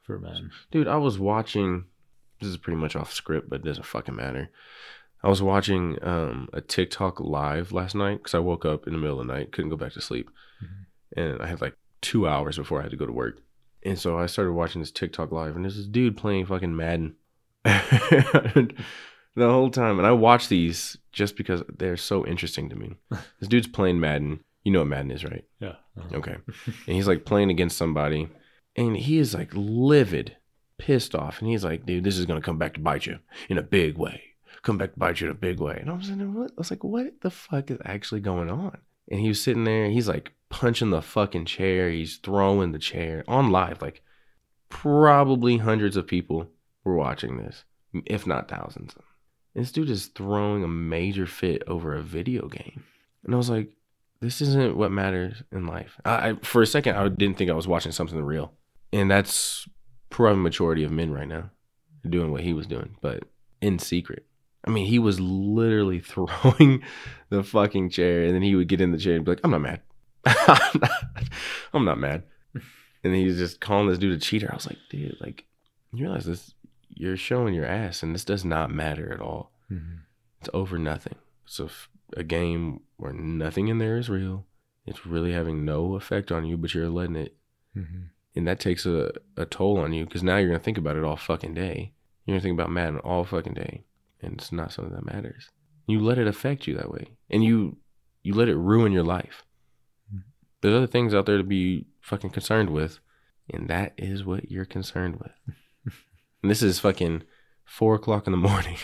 [0.04, 0.52] for men.
[0.72, 1.86] Dude, I was watching.
[2.42, 4.50] This is pretty much off script, but it doesn't fucking matter.
[5.24, 9.00] I was watching um, a TikTok live last night because I woke up in the
[9.00, 10.30] middle of the night, couldn't go back to sleep,
[10.64, 10.86] Mhm.
[11.18, 13.40] and I had like two hours before I had to go to work,
[13.84, 17.16] and so I started watching this TikTok live, and there's this dude playing fucking Madden
[19.36, 22.96] the whole time, and I watch these just because they're so interesting to me.
[23.40, 24.42] this dude's playing Madden.
[24.64, 25.46] You know what Madden is, right?
[25.60, 25.76] Yeah.
[25.98, 26.18] uh-huh.
[26.18, 26.36] Okay.
[26.66, 28.30] and he's like playing against somebody,
[28.76, 30.38] and he is like livid,
[30.78, 33.20] pissed off, and he's like, "Dude, this is gonna come back to bite you
[33.50, 34.22] in a big way.
[34.62, 36.58] Come back to bite you in a big way." And I was like, "What?" I
[36.58, 38.78] was like, "What the fuck is actually going on?"
[39.10, 43.24] And he was sitting there, he's like punching the fucking chair, he's throwing the chair
[43.28, 44.02] on live, like
[44.70, 46.48] probably hundreds of people
[46.84, 47.66] were watching this,
[48.06, 48.96] if not thousands.
[49.56, 52.84] This dude is throwing a major fit over a video game,
[53.24, 53.72] and I was like
[54.22, 55.98] this isn't what matters in life.
[56.04, 58.54] I, I for a second I didn't think I was watching something real,
[58.92, 59.68] and that's
[60.10, 61.52] probably the majority of men right now
[62.10, 63.24] doing what he was doing, but
[63.62, 64.26] in secret.
[64.66, 66.84] I mean, he was literally throwing
[67.30, 69.52] the fucking chair, and then he would get in the chair and be like, "I'm
[69.52, 69.82] not mad.
[70.26, 70.92] I'm, not,
[71.74, 72.24] I'm not mad."
[73.04, 74.50] And he's just calling this dude a cheater.
[74.52, 75.46] I was like, "Dude, like,
[75.94, 76.55] you realize this?
[76.96, 80.00] You're showing your ass, and this does not matter at all." Mhm.
[80.40, 81.16] It's over nothing.
[81.46, 81.60] It's
[82.16, 84.46] a game where nothing in there is real.
[84.86, 87.36] It's really having no effect on you, but you're letting it.
[87.76, 88.10] Mhm.
[88.36, 90.96] And that takes a, a toll on you because now you're going to think about
[90.98, 91.94] it all fucking day.
[92.26, 93.86] You're going to think about Madden all fucking day.
[94.22, 95.52] And it's not something that matters.
[95.88, 97.12] You let it affect you that way.
[97.30, 97.78] And you
[98.24, 99.44] you let it ruin your life.
[100.62, 103.00] There's other things out there to be fucking concerned with.
[103.52, 105.32] And that is what you're concerned with.
[106.46, 107.24] and this is fucking
[107.64, 108.78] four o'clock in the morning.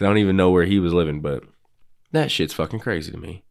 [0.00, 1.44] I don't even know where he was living, but
[2.10, 3.44] that shit's fucking crazy to me.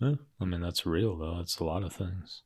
[0.00, 1.38] Yeah, I mean that's real though.
[1.40, 2.44] It's a lot of things.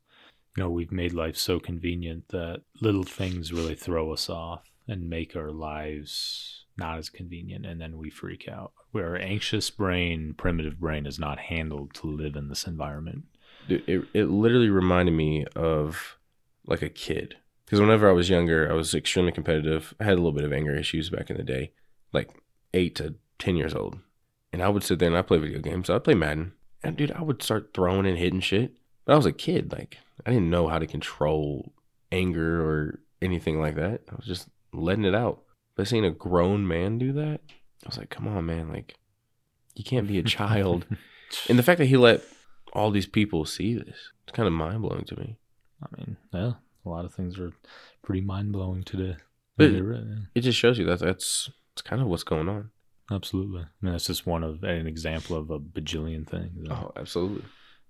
[0.57, 5.09] You know, we've made life so convenient that little things really throw us off and
[5.09, 8.73] make our lives not as convenient, and then we freak out.
[8.91, 13.23] Where our anxious brain, primitive brain, is not handled to live in this environment.
[13.69, 16.17] Dude, it, it literally reminded me of
[16.65, 17.35] like a kid.
[17.67, 19.93] Because whenever I was younger, I was extremely competitive.
[19.99, 21.73] I had a little bit of anger issues back in the day,
[22.13, 22.29] like
[22.73, 23.99] eight to 10 years old.
[24.53, 25.89] And I would sit there and I play video games.
[25.89, 26.53] I'd play Madden.
[26.81, 28.77] And dude, I would start throwing and hitting shit.
[29.03, 29.73] But I was a kid.
[29.73, 31.73] Like, I didn't know how to control
[32.09, 34.01] anger or anything like that.
[34.09, 35.41] I was just letting it out.
[35.75, 37.41] But seeing a grown man do that,
[37.83, 38.95] I was like, come on, man, like
[39.75, 40.85] you can't be a child.
[41.49, 42.23] and the fact that he let
[42.73, 45.37] all these people see this, it's kind of mind blowing to me.
[45.83, 46.53] I mean, yeah,
[46.87, 47.51] a lot of things are
[48.03, 49.17] pretty mind blowing today.
[49.57, 49.93] You're.
[50.35, 52.71] It just shows you that that's that's kind of what's going on.
[53.11, 53.61] Absolutely.
[53.61, 56.67] I mean, that's just one of an example of a bajillion things.
[56.69, 57.45] Oh, absolutely.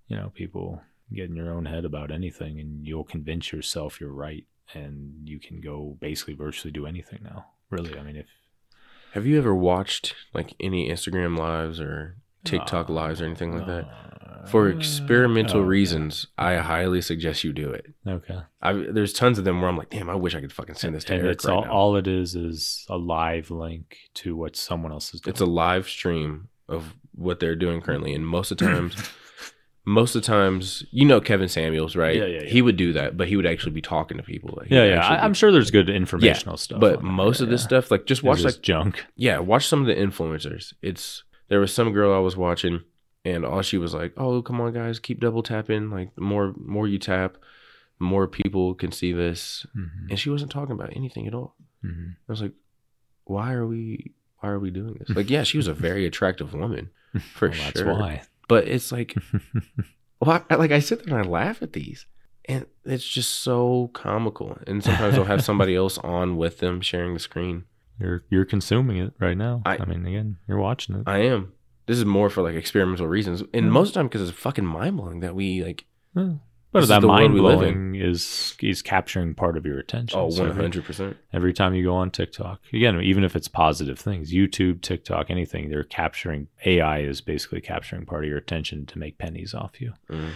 [0.08, 0.82] You know, people
[1.14, 5.40] get in your own head about anything and you'll convince yourself you're right and you
[5.40, 7.46] can go basically virtually do anything now.
[7.70, 7.98] Really.
[7.98, 8.28] I mean, if
[9.14, 13.88] Have you ever watched like any Instagram lives or TikTok lives or anything like that?
[14.48, 17.94] For experimental reasons, I highly suggest you do it.
[18.08, 18.40] Okay.
[18.62, 20.96] I, there's tons of them where I'm like, damn, I wish I could fucking send
[20.96, 21.72] this to And Eric it's right all, now.
[21.72, 25.32] all it is is a live link to what someone else is doing.
[25.32, 28.96] it's a live stream of what they're doing currently, and most of the times,
[29.86, 32.16] most of the times, you know Kevin Samuels, right?
[32.16, 32.48] Yeah, yeah, yeah.
[32.48, 34.54] He would do that, but he would actually be talking to people.
[34.58, 34.98] Like, he yeah, would yeah.
[35.00, 36.80] actually I, I'm sure there's good informational stuff.
[36.80, 37.68] But on there, most of this yeah.
[37.68, 39.06] stuff, like, just It's watch just like junk.
[39.16, 40.74] Yeah, watch some of the influencers.
[40.82, 42.82] It's there was some girl I was watching,
[43.26, 45.90] and all she was like, "Oh, come on, guys, keep double tapping.
[45.90, 47.38] Like the more more you tap,
[48.00, 51.56] the more people can see this." Mhm, And she wasn't talking about anything at all.
[51.84, 52.12] mhm.
[52.28, 52.54] I was like,
[53.26, 54.14] "Why are we?
[54.40, 56.90] Why are we doing this?" Like, yeah, she was a very attractive woman
[57.34, 57.86] for Well, sure.
[57.86, 58.22] That's why.
[58.48, 59.16] But it's like,
[60.22, 62.06] well, I, like I sit there and I laugh at these,
[62.46, 64.58] and it's just so comical.
[64.68, 67.66] And sometimes they'll have somebody else on with them sharing the screen.
[68.00, 69.62] You're you're consuming it right now.
[69.66, 71.04] I- I, mean, again, you're watching it.
[71.08, 71.54] I am.
[71.86, 74.66] This is more for like experimental reasons, and most of the time because it's fucking
[74.66, 75.86] mind blowing that we like.
[76.16, 76.34] Yeah.
[76.74, 80.20] But that mind blowing is is capturing part of your attention.
[80.20, 81.16] Oh, every- hundred percent.
[81.32, 82.60] every time you go on TikTok.
[82.74, 88.06] Again, even if it's positive things, YouTube, TikTok, anything, they're capturing AI is basically capturing
[88.06, 89.94] part of your attention to make pennies off you.
[90.12, 90.32] Mm.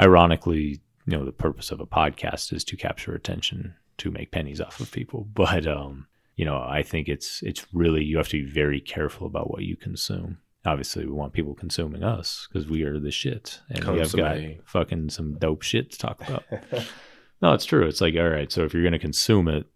[0.00, 4.60] Ironically, you know, the purpose of a podcast is to capture attention to make pennies
[4.60, 5.28] off of people.
[5.34, 9.26] But um, you know, I think it's it's really you have to be very careful
[9.26, 10.38] about what you consume.
[10.66, 14.38] Obviously, we want people consuming us because we are the shit, and we have got
[14.64, 16.44] fucking some dope shit to talk about.
[17.42, 17.86] No, it's true.
[17.86, 19.66] It's like, all right, so if you're going to consume it,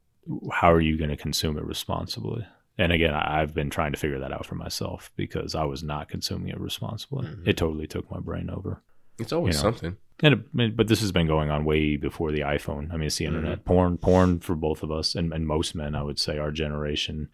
[0.50, 2.46] how are you going to consume it responsibly?
[2.78, 6.08] And again, I've been trying to figure that out for myself because I was not
[6.08, 7.26] consuming it responsibly.
[7.26, 7.46] Mhm.
[7.46, 8.82] It totally took my brain over.
[9.18, 9.70] It's always You know.
[9.70, 9.96] something.
[10.20, 12.92] And it, but this has been going on way before the iPhone.
[12.92, 13.36] I mean, it's the Mm-hmm.
[13.36, 13.64] internet.
[13.64, 17.28] Porn, porn for both of us and, and most men, I would say, our generation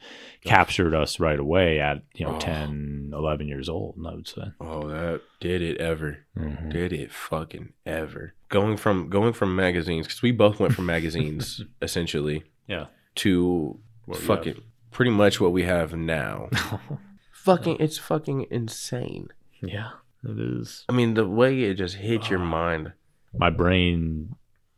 [0.44, 2.40] captured us right away at you know Oh.
[2.40, 3.96] 10, 11 years old.
[3.96, 4.42] And I would say.
[4.60, 6.18] Oh, that did it ever?
[6.38, 6.70] Mhm.
[6.72, 8.34] Did it fucking ever?
[8.50, 12.86] Going from going from magazines because we both went from magazines essentially Yeah.
[13.16, 16.50] to What fucking pretty much what we have now.
[17.32, 19.28] fucking, it's fucking insane.
[19.62, 19.90] yeah,
[20.26, 20.84] it is.
[20.88, 22.44] I mean, the way it just hit your Ah.
[22.44, 22.92] mind.
[23.36, 24.34] my brain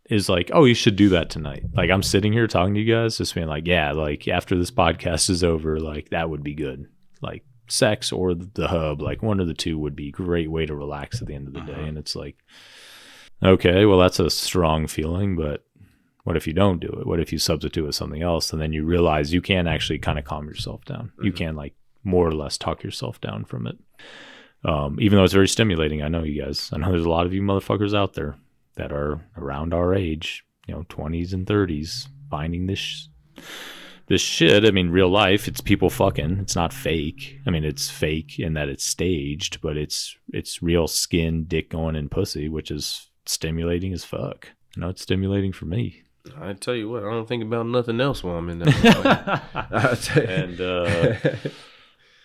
[0.09, 1.65] is like, oh, you should do that tonight.
[1.75, 4.71] Like I'm sitting here talking to you guys, just being like, yeah, like after this
[4.71, 6.87] podcast is over, like that would be good.
[7.21, 10.65] Like sex or the hub, like one of the two would be a great way
[10.65, 11.73] to relax at the end of the day.
[11.73, 11.83] Uh-huh.
[11.83, 12.37] And it's like,
[13.43, 15.65] okay, well, that's a strong feeling, but
[16.25, 17.07] what if you don't do it?
[17.07, 18.53] What if you substitute with something else?
[18.53, 21.13] And then you realize you can actually kind of calm yourself down.
[21.23, 21.37] You Mhm.
[21.37, 23.77] can like more or less talk yourself down from it.
[24.67, 26.71] Um, even though it's very stimulating, I know you guys.
[26.73, 28.37] I know there's a lot of you motherfuckers out there
[28.75, 33.09] that are around our age, you know, 20s and 30s, finding this
[34.09, 34.65] this shit.
[34.65, 36.39] I mean, real life, it's people fucking.
[36.41, 37.41] It's not fake.
[37.47, 41.95] I mean, it's fake in that it's staged, but it's it's real skin, dick going,
[41.97, 44.49] and pussy, which is stimulating as fuck.
[44.75, 46.03] You know, it's stimulating for me.
[46.41, 49.43] I tell you what, I don't think about nothing else while I'm in there.
[50.17, 51.15] and uh,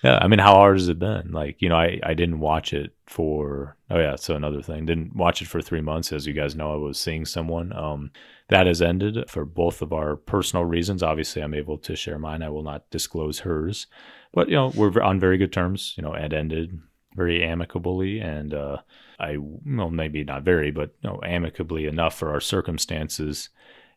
[0.04, 1.32] yeah, I mean, how hard has it been?
[1.32, 5.16] Like, you know, I, I didn't watch it for, oh yeah, so another thing, didn't
[5.16, 6.12] watch it for three months.
[6.12, 7.74] As you guys know, I was seeing someone.
[7.74, 8.12] Um,
[8.52, 11.02] that has ended for both of our personal reasons.
[11.02, 12.44] Obviously, I'm able to share mine.
[12.44, 13.88] I will not disclose hers,
[14.34, 15.94] but you know, we're on very good terms.
[15.96, 16.78] You know, it ended
[17.16, 18.78] very amicably, and uh,
[19.18, 23.50] I, well, maybe not very, but you know, amicably enough for our circumstances.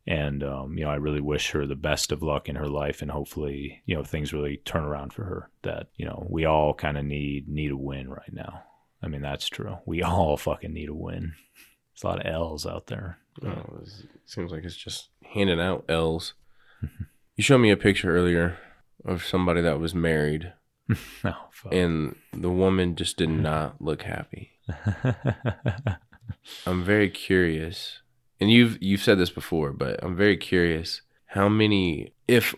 [0.06, 3.00] And um, you know, I really wish her the best of luck in her life,
[3.00, 5.50] and hopefully, you know, things really turn around for her.
[5.62, 8.64] That you know, we all kind of need need a win right now.
[9.02, 9.78] I mean, that's true.
[9.86, 11.34] We all fucking need a win.
[11.94, 13.18] There's a lot of L's out there.
[13.42, 13.88] Oh, it
[14.26, 16.34] seems like it's just handing out L's.
[17.36, 18.58] you showed me a picture earlier
[19.04, 20.52] of somebody that was married,
[20.94, 21.72] fuck.
[21.72, 24.52] and the woman just did not look happy.
[26.66, 28.00] I'm very curious,
[28.44, 32.54] and you've you've said this before, but I'm very curious how many if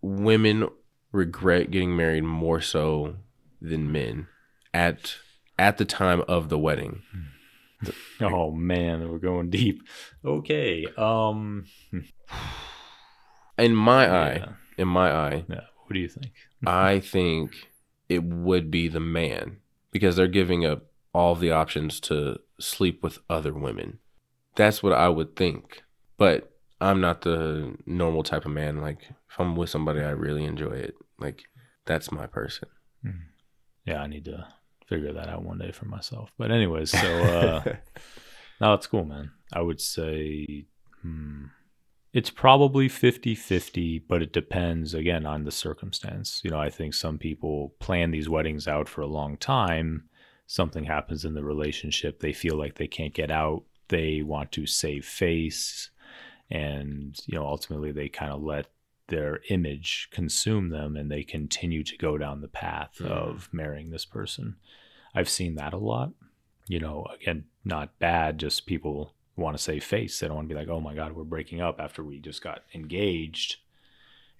[0.00, 0.68] women
[1.10, 3.16] regret getting married more so
[3.60, 4.28] than men
[4.72, 5.16] at
[5.58, 7.02] at the time of the wedding.
[8.20, 9.82] oh man, we're going deep.
[10.24, 10.86] Okay.
[10.96, 11.64] Um.
[13.58, 14.52] In my eye, yeah.
[14.78, 15.62] in my eye, Yeah.
[15.86, 16.32] What do you think?
[16.64, 17.56] I think
[18.08, 19.56] it would be the man
[19.90, 23.98] because they're giving up all the options to sleep with other women.
[24.54, 25.82] That's what I would think.
[26.16, 28.80] But I'm not the normal type of man.
[28.80, 28.98] Like,
[29.30, 30.94] if I'm with somebody, I really enjoy it.
[31.18, 31.44] Like,
[31.86, 32.68] that's my person.
[33.84, 34.46] Yeah, I need to
[34.86, 36.30] figure that out one day for myself.
[36.38, 37.62] But anyways, so uh
[38.60, 39.30] no, it's cool, man.
[39.52, 40.66] I would say
[41.02, 41.46] hmm,
[42.12, 46.40] it's probably 50-50, but it depends again on the circumstance.
[46.44, 50.04] You know, I think some people plan these weddings out for a long time.
[50.46, 53.64] Something happens in the relationship, they feel like they can't get out.
[53.94, 55.90] They want to save face
[56.50, 58.66] and, you know, ultimately they kind of let
[59.06, 63.06] their image consume them and they continue to go down the path Mhm.
[63.06, 64.56] of marrying this person.
[65.14, 66.12] I've seen that a lot.
[66.66, 70.18] You know, again, not bad, just people want to save face.
[70.18, 72.42] They don't want to be like, oh my God, we're breaking up after we just
[72.42, 73.58] got engaged.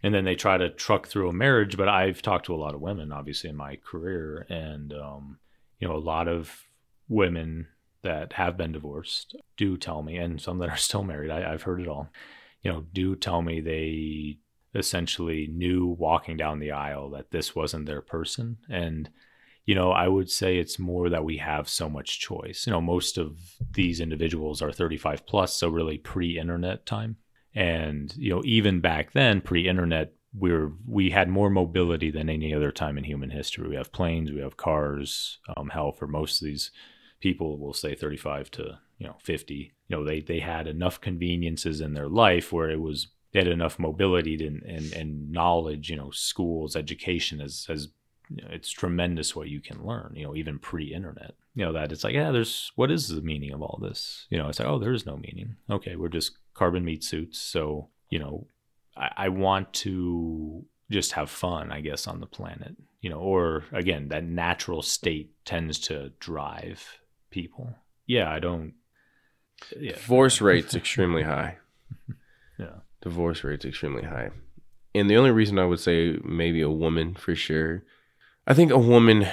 [0.02, 1.76] And then they try to truck through a marriage.
[1.76, 4.46] But I've talked to a lot of women, obviously, in my career.
[4.48, 5.38] And, um,
[5.78, 6.66] you know, a lot of
[7.08, 7.68] women
[8.04, 11.62] that have been divorced do tell me, and some that are still married, I, I've
[11.62, 12.08] heard it all,
[12.62, 14.38] you know, do tell me they
[14.74, 18.58] essentially knew walking down the aisle that this wasn't their person.
[18.68, 19.08] And,
[19.64, 22.64] you know, I would say it's more that we have so much choice.
[22.66, 23.38] You know, most of
[23.72, 27.16] these individuals are 35 plus, so really pre internet time.
[27.54, 32.52] And, you know, even back then, pre internet, we're we had more mobility than any
[32.52, 33.68] other time in human history.
[33.68, 35.38] We have planes, we have cars.
[35.56, 36.72] Um, hell, for most of these
[37.24, 39.72] people, we'll say 35 to you know 50.
[39.88, 43.48] You know, they they had enough conveniences in their life where it was they had
[43.48, 45.90] enough mobility to, and and knowledge.
[45.90, 47.40] You know, schools, education
[48.30, 50.12] you know, it's tremendous what you can learn.
[50.14, 51.34] You know, even pre-internet.
[51.54, 54.26] You know that it's like yeah, there's what is the meaning of all this?
[54.28, 55.56] You know, it's like oh, there is no meaning.
[55.70, 57.38] Okay, we're just carbon meat suits.
[57.38, 58.46] So you know,
[58.96, 62.76] I, I want to just have fun, I guess, on the planet.
[63.00, 67.00] You know, or again, that natural state tends to drive
[67.34, 67.74] people.
[68.06, 68.74] Yeah, I don't.
[69.78, 71.58] Yeah, Divorce rate's extremely high.
[72.58, 72.76] yeah.
[73.02, 74.30] Divorce rate's extremely high.
[74.94, 77.82] And the only reason I would say maybe a woman for sure,
[78.46, 79.26] I think a woman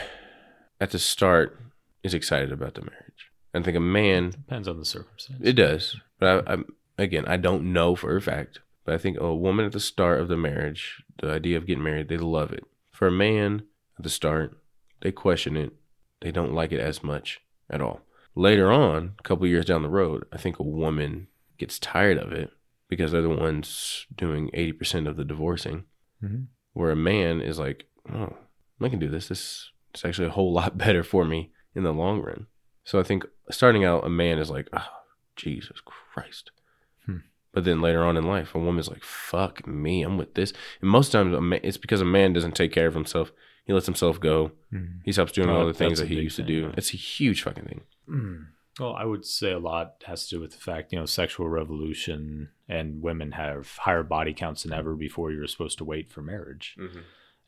[0.79, 1.59] at the start
[2.01, 3.31] is excited about the marriage.
[3.53, 5.39] I think a man, Depends on the circumstance.
[5.43, 5.97] it does.
[6.19, 6.65] But I, I'm
[6.97, 8.59] again, I don't know for a fact.
[8.83, 11.83] But I think a woman at the start of the marriage, the idea of getting
[11.83, 12.63] married, they love it.
[12.91, 13.63] For a man
[13.97, 14.57] at the start,
[15.01, 15.73] they question it.
[16.21, 18.01] They don't like it as much at all.
[18.35, 22.31] Later on, a couple years down the road, I think a woman gets tired of
[22.31, 22.51] it
[22.87, 25.85] because they're the ones doing 80% of the divorcing.
[26.23, 26.47] Mhm.
[26.73, 28.37] Where a man is like, oh,
[28.79, 29.27] I can do this.
[29.27, 32.47] This is actually a whole lot better for me in the long run.
[32.83, 34.87] So I think starting out, a man is like, oh,
[35.35, 36.51] Jesus Christ.
[37.05, 37.17] Hmm.
[37.53, 40.53] But then later on in life, a woman's like, fuck me, I'm with this.
[40.81, 43.31] And most times, it's because a man doesn't take care of himself.
[43.65, 44.51] He lets himself go.
[44.73, 45.01] Mhm.
[45.05, 46.73] He stops doing Oh, all the things that he used to do.
[46.77, 47.81] It's a huge fucking thing.
[48.09, 48.47] Mm.
[48.79, 51.47] Well, I would say a lot has to do with the fact, you know, sexual
[51.49, 56.21] revolution and women have higher body counts than ever before you're supposed to wait for
[56.21, 56.75] marriage.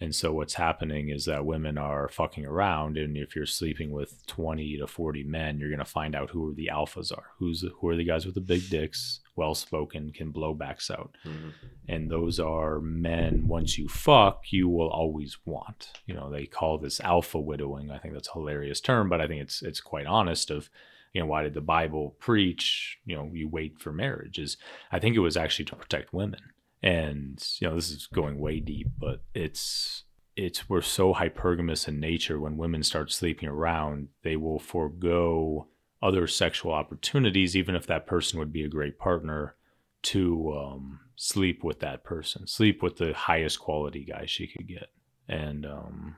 [0.04, 4.28] And so what's happening is that women are fucking around, and if you're sleeping with
[4.28, 7.28] 20 to 40 men, you're gonna find out who the alphas are.
[7.39, 11.16] Who's who are the guys with the big dicks, well spoken, can blow backs out,
[11.26, 11.52] mm-hmm.
[11.88, 13.48] and those are men.
[13.48, 15.94] Once you fuck, you will always want.
[16.06, 17.89] You know, they call this alpha widowing.
[17.89, 20.52] I think that's a hilarious term, but I think it's it's quite honest.
[20.52, 20.70] Of
[21.13, 23.00] you know, why did the Bible preach?
[23.06, 24.38] You know, you wait for marriage.
[24.38, 24.58] Is
[24.92, 26.42] I think it was actually to protect women
[26.84, 30.04] and you know this is going way deep but it's
[30.36, 35.67] it's we're so hypergamous in nature when women start sleeping around they will forego
[36.02, 39.56] other sexual opportunities even if that person would be a great partner
[40.04, 44.89] to um, sleep with that person sleep with the highest quality guy she could get.
[45.28, 46.15] And um,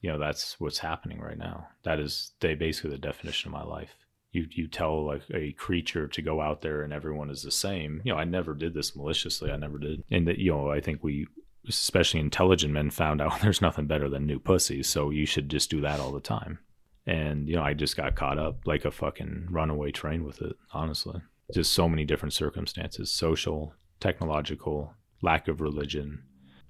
[0.00, 1.68] you know that's what's happening right now.
[1.82, 3.94] That is they basically the definition of my life
[4.34, 8.02] you you tell like a creature to go out there and everyone is the same.
[8.04, 9.50] You know, I never did this maliciously.
[9.50, 10.02] I never did.
[10.10, 11.26] And that you know, I think we
[11.68, 15.70] especially intelligent men found out there's nothing better than new pussies, so you should just
[15.70, 16.58] do that all the time.
[17.06, 20.56] And you know, I just got caught up like a fucking runaway train with it,
[20.72, 21.20] honestly.
[21.52, 26.24] Just so many different circumstances, social, technological, lack of religion.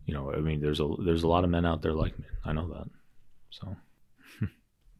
[0.05, 2.27] You know, I mean, there's a there's a lot of men out there like me.
[2.45, 2.91] I know that.
[3.51, 3.77] So,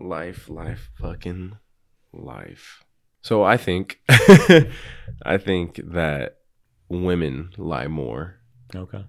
[0.01, 1.59] Life, life, fucking
[2.23, 2.85] life.
[3.23, 6.39] So I think, I think that
[6.89, 8.37] women lie more
[8.75, 9.05] okay.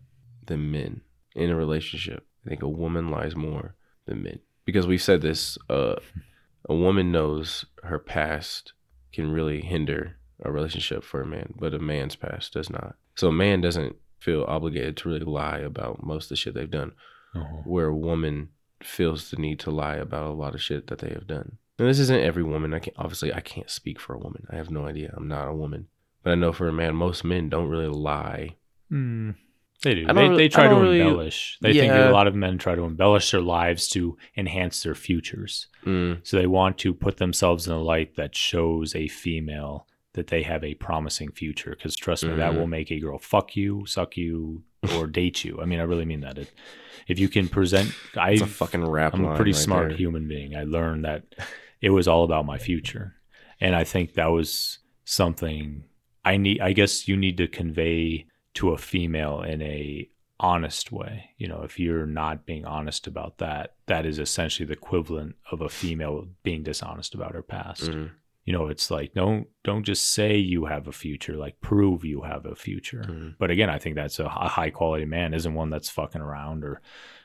[0.46, 1.02] than men
[1.36, 2.26] in a relationship.
[2.46, 3.76] I think a woman lies more
[4.06, 5.58] than men because we've said this.
[5.70, 5.96] Uh,
[6.68, 8.74] a woman knows her past
[9.14, 12.96] can really hinder a relationship for a man, but a man's past does not.
[13.16, 16.70] So a man doesn't feel obligated to really lie about most of the shit they've
[16.70, 16.94] done.
[17.36, 17.62] Uh-huh.
[17.66, 18.50] Where a woman
[18.82, 21.58] feels the need to lie about a lot of shit that they have done.
[21.78, 22.74] And this isn't every woman.
[22.74, 24.48] I can't obviously I can't speak for a woman.
[24.50, 25.14] I have no idea.
[25.16, 25.88] I'm not a woman.
[26.24, 28.56] But I know for a man, most men don't really lie.
[28.92, 29.36] Mm,
[29.84, 30.06] they do.
[30.08, 31.58] They, really- they try to really- embellish.
[31.62, 34.96] They think that a lot of men try to embellish their lives to enhance their
[34.96, 35.68] futures.
[35.86, 40.28] Mm, So they want to put themselves in a light that shows a female that
[40.28, 41.72] they have a promising future.
[41.72, 42.58] Because trust me, that Mhm.
[42.58, 44.64] will make a girl fuck you, suck you,
[44.96, 45.60] or date you.
[45.62, 46.38] I mean, I really mean that.
[46.38, 46.52] It,
[47.08, 49.98] if you can present, I fucking rap I'm a pretty right smart there.
[49.98, 50.56] human being.
[50.56, 51.24] I learned that
[51.86, 53.08] it was all about my future.
[53.62, 55.84] And I think that was something
[56.32, 58.26] I need I guess you need to convey
[58.56, 60.10] to a female in a
[60.40, 61.30] honest way.
[61.38, 65.62] You know, if you're not being honest about that, that is essentially the equivalent of
[65.62, 67.84] a female being dishonest about her past.
[67.92, 68.10] Mhm,
[68.46, 72.22] You know, it's like don't don't just say you have a future, like prove you
[72.24, 73.06] have a future.
[73.08, 73.36] mhm.
[73.40, 76.64] But again, I think that's a, a high quality man isn't one that's fucking around
[76.64, 76.82] or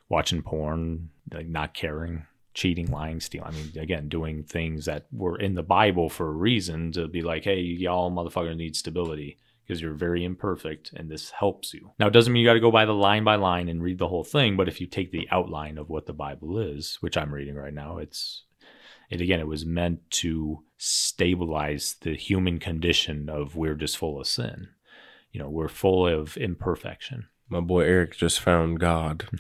[0.09, 3.48] watching porn, like not caring, cheating, lying, stealing.
[3.48, 7.22] I mean, again, doing things that were in the Bible for a reason to be
[7.22, 11.92] like, hey, y'all motherfucker need stability because you're very imperfect and this helps you.
[11.98, 13.98] Now, it doesn't mean you got to go by the line by line and read
[13.98, 17.16] the whole thing, but if you take the outline of what the Bible is, which
[17.16, 18.44] I'm reading right now, it's
[19.11, 24.26] it again, it was meant to stabilize the human condition of we're just full of
[24.26, 24.68] sin.
[25.32, 27.28] You know, we're full of imperfection.
[27.48, 29.28] My boy Eric just found God.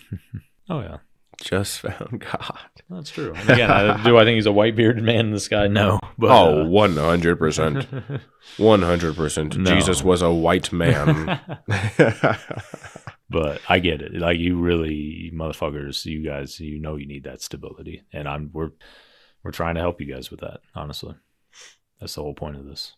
[0.72, 0.98] Oh yeah,
[1.40, 2.58] Just found God.
[2.88, 3.32] that's true.
[3.34, 5.66] And again, I, do I think he's a white bearded man in the sky?
[5.68, 5.98] No.
[6.18, 8.20] But, oh, uh, 100%.
[8.58, 9.56] 100%.
[9.60, 9.74] No.
[9.74, 11.40] Jesus was a white man.
[13.30, 14.14] but I get it.
[14.14, 18.02] Like you really motherfuckers, you guys, you know you need that stability.
[18.12, 18.70] And I'm we're
[19.42, 21.14] we're trying to help you guys with that, honestly.
[22.00, 22.96] That's the whole point of this.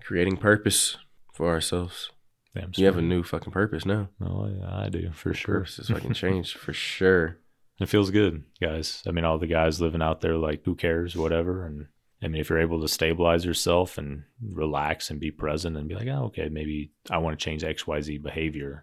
[0.00, 0.96] Creating purpose
[1.32, 2.10] for ourselves.
[2.54, 4.08] Damn You have a new fucking purpose now.
[4.20, 5.56] Oh yeah, I do for sure.
[5.56, 7.38] Purpose is fucking changed for sure.
[7.78, 9.02] It feels good, guys.
[9.06, 11.66] I mean, all the guys living out there, like, who cares, whatever.
[11.66, 11.88] And
[12.22, 15.94] I mean, if you're able to stabilize yourself and relax and be present and be
[15.94, 18.82] like, oh, okay, maybe I want to change XYZ behavior,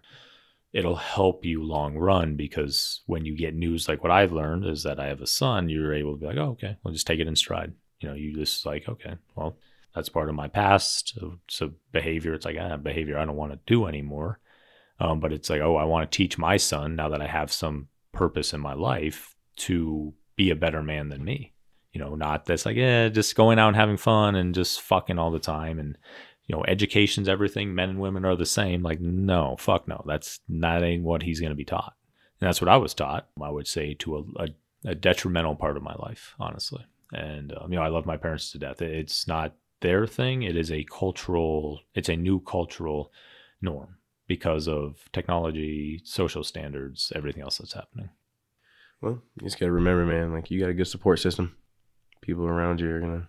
[0.72, 4.84] it'll help you long run because when you get news like what I've learned is
[4.84, 7.20] that I have a son, you're able to be like, oh, okay, we'll just take
[7.20, 7.72] it in stride.
[8.00, 9.56] You know, you just like, okay, well,
[9.94, 11.18] that's part of my past.
[11.48, 14.40] So, behavior, it's like, ah, behavior I don't want to do anymore.
[15.00, 17.52] Um, but it's like, oh, I want to teach my son now that I have
[17.52, 21.52] some purpose in my life to be a better man than me.
[21.92, 25.18] You know, not this like, yeah, just going out and having fun and just fucking
[25.18, 25.78] all the time.
[25.78, 25.96] And,
[26.46, 27.74] you know, education's everything.
[27.74, 28.82] Men and women are the same.
[28.82, 30.02] Like, no, fuck no.
[30.06, 31.94] That's not ain't what he's going to be taught.
[32.40, 34.48] And that's what I was taught, I would say, to a, a,
[34.86, 36.84] a detrimental part of my life, honestly.
[37.12, 38.82] And, um, you know, I love my parents to death.
[38.82, 40.42] It's not their thing.
[40.42, 43.12] It is a cultural, it's a new cultural
[43.62, 48.08] norm because of technology, social standards, everything else that's happening.
[49.00, 51.56] Well, you just gotta remember, man, like you got a good support system.
[52.22, 53.28] People around you are gonna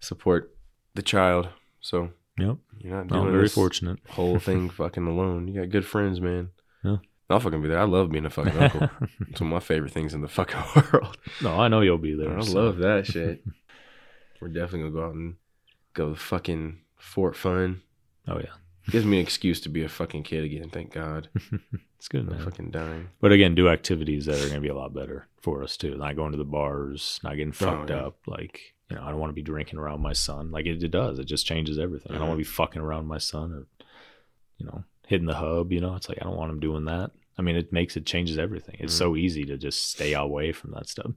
[0.00, 0.54] support
[0.94, 1.48] the child.
[1.80, 2.58] So Yep.
[2.78, 3.98] you're not I'm very this fortunate.
[4.10, 5.48] whole thing fucking alone.
[5.48, 6.50] You got good friends, man.
[6.84, 6.96] Yeah.
[7.28, 7.80] I'll fucking be there.
[7.80, 8.88] I love being a fucking uncle.
[9.28, 10.60] It's one of my favorite things in the fucking
[10.92, 11.18] world.
[11.42, 12.38] no, I know you'll be there.
[12.38, 13.42] I so- love that shit.
[14.40, 15.36] We're definitely gonna go out and
[15.94, 17.82] go to fucking Fort Fun.
[18.28, 18.52] Oh yeah,
[18.90, 20.70] Gives me an excuse to be a fucking kid again.
[20.70, 21.28] Thank God.
[21.98, 23.08] it's good, I'm fucking dying.
[23.20, 25.96] But again, do activities that are going to be a lot better for us too.
[25.96, 28.06] Not going to the bars, not getting fucked yeah.
[28.06, 28.18] up.
[28.26, 30.50] Like you know, I don't want to be drinking around my son.
[30.52, 31.18] Like it, it does.
[31.18, 32.12] It just changes everything.
[32.12, 33.66] I don't want to be fucking around my son or
[34.58, 35.72] you know hitting the hub.
[35.72, 37.10] You know, it's like I don't want him doing that.
[37.38, 38.76] I mean, it makes it changes everything.
[38.78, 38.98] It's Mhm.
[38.98, 41.10] so easy to just stay away from that stuff.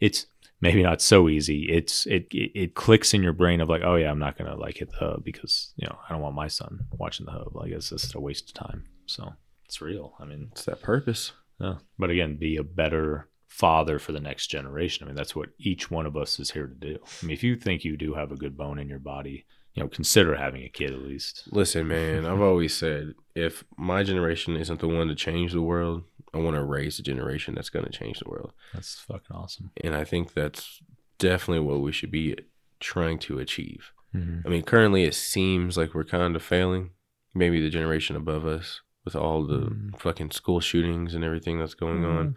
[0.00, 0.26] It's
[0.62, 1.66] maybe not so easy.
[1.70, 4.78] It's it, it clicks in your brain of like, oh yeah, I'm not gonna like
[4.78, 7.54] hit the hub because you know I don't want my son watching the hub.
[7.54, 8.84] Like it's just a waste of time.
[9.04, 9.34] So
[9.66, 10.14] it's real.
[10.18, 11.32] I mean, It's that purpose.
[11.60, 11.74] yeah.
[11.98, 15.04] But again, be a better father for the next generation.
[15.04, 16.98] I mean, that's what each one of us is here to do.
[17.22, 19.44] I mean, if you think you do have a good bone in your body,
[19.74, 21.48] you know, consider having a kid at least.
[21.50, 26.04] Listen, man, I've always said if my generation isn't the one to change the world,
[26.34, 28.52] I want to raise a generation that's going to change the world.
[28.72, 29.70] That's fucking awesome.
[29.84, 30.80] And I think that's
[31.18, 32.36] definitely what we should be
[32.80, 33.92] trying to achieve.
[34.14, 34.46] Mm-hmm.
[34.46, 36.90] I mean, currently it seems like we're kind of failing.
[37.34, 39.98] Maybe the generation above us with all the Mm.
[40.00, 42.18] fucking school shootings and everything that's going Mm-hmm.
[42.18, 42.36] on.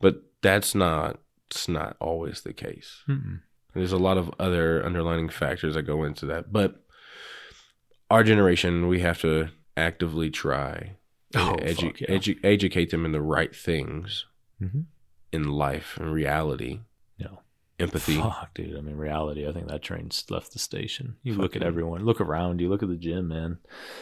[0.00, 1.20] But that's not
[1.50, 3.04] it's not always the case.
[3.74, 6.52] There's a lot of other underlining factors that go into that.
[6.52, 6.82] But
[8.10, 10.96] our generation, we have to actively try
[11.34, 12.08] Oh, edu- fuck yeah.
[12.08, 14.26] edu- educate them in the right things
[14.62, 14.80] Mm-hmm.
[15.32, 16.80] in life and reality.
[17.18, 17.26] Yeah.
[17.78, 18.16] empathy.
[18.16, 18.76] Fuck, dude.
[18.76, 19.46] I mean, reality.
[19.46, 21.16] I think that train's left the station.
[21.22, 23.58] You look at everyone, look around, you look at the gym, man.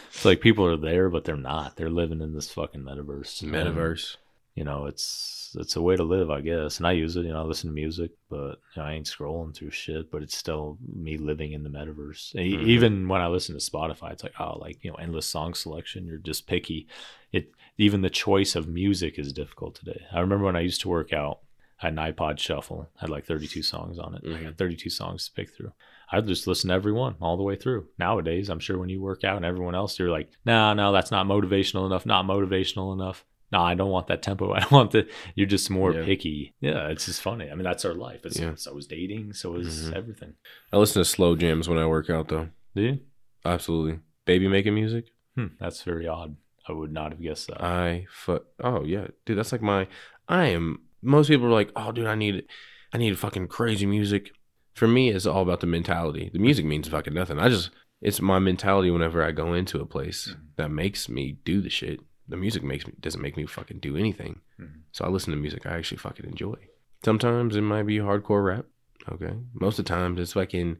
[0.07, 1.75] It's like people are there, but they're not.
[1.75, 3.43] They're living in this fucking metaverse.
[3.43, 4.15] Metaverse.
[4.55, 6.77] You know, it's it's a way to live, I guess.
[6.77, 7.25] And I use it.
[7.25, 10.09] You know, I listen to music, but you know, I ain't scrolling through shit.
[10.11, 12.33] But it's still me living in the metaverse.
[12.35, 12.63] Mhm.
[12.67, 16.05] Even when I listen to Spotify, it's like, oh, like you know, endless song selection.
[16.05, 16.87] You're just picky.
[17.31, 20.01] It even the choice of music is difficult today.
[20.11, 21.39] I remember when I used to work out.
[21.81, 24.21] I had an iPod Shuffle, I had like 32 songs on it.
[24.25, 24.43] I Mhm.
[24.45, 25.73] got 32 songs to pick through.
[26.09, 27.87] I'd just listen to every one all the way through.
[27.99, 31.11] Nowadays, I'm sure when you work out and everyone else, you're like, no, no, that's
[31.11, 33.25] not motivational enough, not motivational enough.
[33.51, 34.53] No, I don't want that tempo.
[34.55, 35.07] I don't want the.
[35.35, 36.03] You're just more Yeah.
[36.05, 36.53] picky.
[36.61, 37.49] Yeah, it's just funny.
[37.49, 38.21] I mean, that's our life.
[38.25, 38.55] It's, Yeah.
[38.55, 39.33] So is dating.
[39.33, 39.93] So is Mhm.
[39.93, 40.33] everything.
[40.73, 42.49] I listen to slow jams when I work out, though.
[42.75, 42.99] Do you?
[43.45, 43.99] Absolutely.
[44.25, 45.05] Baby making music.
[45.35, 46.35] Hmm, that's very odd.
[46.67, 47.63] I would not have guessed that.
[47.63, 49.37] I fu- Oh yeah, dude.
[49.37, 49.87] That's like my.
[50.27, 50.79] I am.
[51.03, 52.45] Most people are like, oh, dude, I need,
[52.91, 54.31] I need fucking crazy music.
[54.73, 56.31] For me, it's all about the mentality.
[56.33, 57.37] The music means fucking nothing.
[57.37, 57.69] I just,
[58.01, 60.39] it's my mentality whenever I go into a place Mhm.
[60.55, 61.99] that makes me do the shit.
[62.27, 64.41] The music makes me doesn't make me fucking do anything.
[64.59, 64.81] Mhm.
[64.91, 66.55] So I listen to music I actually fucking enjoy.
[67.03, 68.65] Sometimes it might be hardcore rap.
[69.09, 69.35] Okay.
[69.53, 70.77] Most of the times it's fucking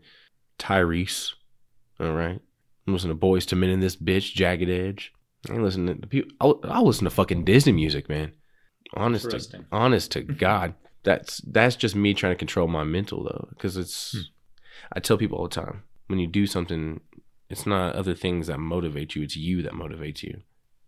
[0.57, 1.33] Tyrese.
[1.99, 2.41] All right.
[2.87, 5.13] I'm listening to Boyz II Men in this bitch, Jagged Edge.
[5.49, 6.31] I listening to people.
[6.39, 8.31] I'll, I'll listen to fucking Disney music, man.
[8.95, 10.73] Honest to, honest to God,
[11.03, 14.11] that's that's just me trying to control my mental though, because it's.
[14.13, 14.19] Hmm.
[14.93, 17.01] I tell people all the time when you do something,
[17.49, 20.41] it's not other things that motivate you; it's you that motivates you.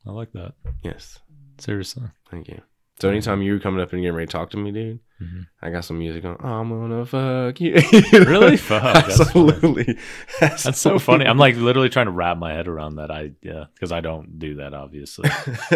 [0.08, 0.54] I like that.
[0.84, 1.20] Yes,
[1.58, 2.04] Seriously.
[2.32, 2.62] thank you.
[3.00, 5.48] So anytime you're coming up and getting ready to talk to me, dude, Mhm.
[5.62, 6.38] I got some music on.
[6.40, 7.74] I'm gonna fuck you.
[8.14, 8.58] Really?
[8.70, 9.20] Fuck, that's.
[9.20, 9.98] Absolutely.
[10.40, 11.26] That's so funny.
[11.26, 13.10] I'm like literally trying to wrap my head around that.
[13.12, 15.30] I yeah, because I don't do that obviously.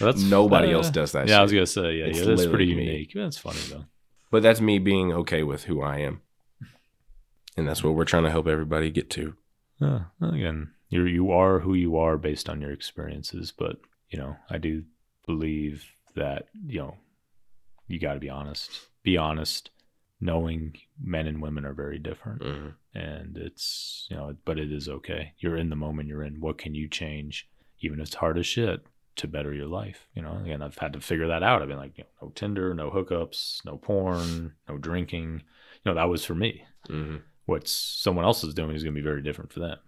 [0.00, 1.26] That's Nobody uh, else does that.
[1.28, 2.24] yeah, I was gonna say yeah, It's yeah.
[2.26, 2.84] That's pretty me.
[2.84, 3.12] unique.
[3.14, 3.84] That's funny though.
[4.30, 6.20] but that's me being okay with who I am,
[7.56, 9.34] and that's what we're trying to help everybody get to.
[9.80, 13.78] Yeah, again, you you are who you are based on your experiences, but
[14.10, 14.84] you know, I do
[15.26, 15.84] believe
[16.14, 16.96] that you know,
[17.88, 18.70] you got to be honest.
[19.02, 19.70] Be honest,
[20.20, 22.74] knowing men and women are very different, Mhm.
[22.94, 25.32] and it's you know, but it is okay.
[25.38, 26.40] You're in the moment you're in.
[26.40, 27.48] What can you change,
[27.80, 28.84] even if it's hard as shit,
[29.16, 30.08] to better your life?
[30.14, 31.62] You know, again, I've had to figure that out.
[31.62, 35.42] I've been like, you know, no Tinder, no hookups, no porn, no drinking.
[35.84, 37.22] You know, that was for me Mhm.
[37.44, 39.78] what someone else is doing is going to be very different for them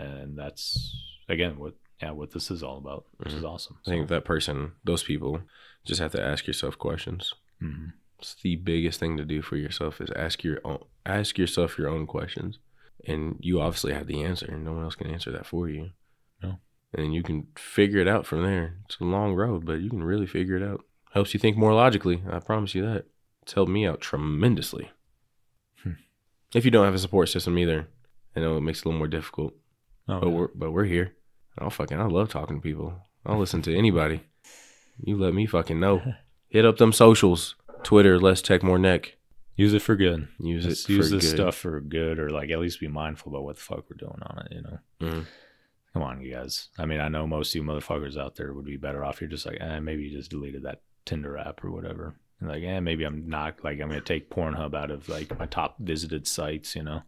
[0.00, 0.94] and that's
[1.28, 4.72] again what yeah what this is all about which is awesome I think that person,
[4.84, 5.40] those people,
[5.84, 7.34] just have to ask yourself questions.
[7.62, 7.92] Mhm.
[8.18, 11.88] It's the biggest thing to do for yourself is ask your own, ask yourself your
[11.88, 12.58] own questions,
[13.06, 14.56] and you obviously have the answer.
[14.58, 15.90] No one else can answer that for you.
[16.42, 16.58] No.
[16.92, 18.76] and you can figure it out from there.
[18.84, 20.84] It's a long road, but you can really figure it out.
[21.12, 22.22] Helps you think more logically.
[22.30, 23.04] I promise you that.
[23.42, 24.90] It's helped me out tremendously.
[25.82, 25.92] Hmm.
[26.54, 27.88] If you don't have a support system either,
[28.36, 29.54] I know it makes it a little more difficult.
[30.10, 30.34] Oh, But yeah.
[30.34, 31.14] we're but we're here.
[31.58, 32.94] I'll fucking I love talking to people.
[33.26, 34.22] I'll listen to anybody.
[35.02, 36.02] You let me fucking know.
[36.48, 37.54] Hit up them socials.
[37.82, 39.16] Twitter, let's tech more neck.
[39.56, 41.36] use it for good Use Just it use for this good.
[41.36, 44.18] stuff for good or like at least be mindful about what the fuck we're doing
[44.22, 45.26] on it you know Mhm.
[45.92, 48.64] come on you guys i mean i know most of you motherfuckers out there would
[48.64, 51.70] be better off you're just like eh, maybe you just deleted that tinder app or
[51.70, 55.36] whatever and like eh, maybe i'm not like i'm gonna take pornhub out of like
[55.38, 57.02] my top visited sites you know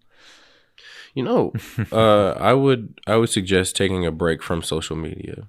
[1.14, 1.52] You know,
[1.92, 5.48] uh, I would I would suggest taking a break from social media.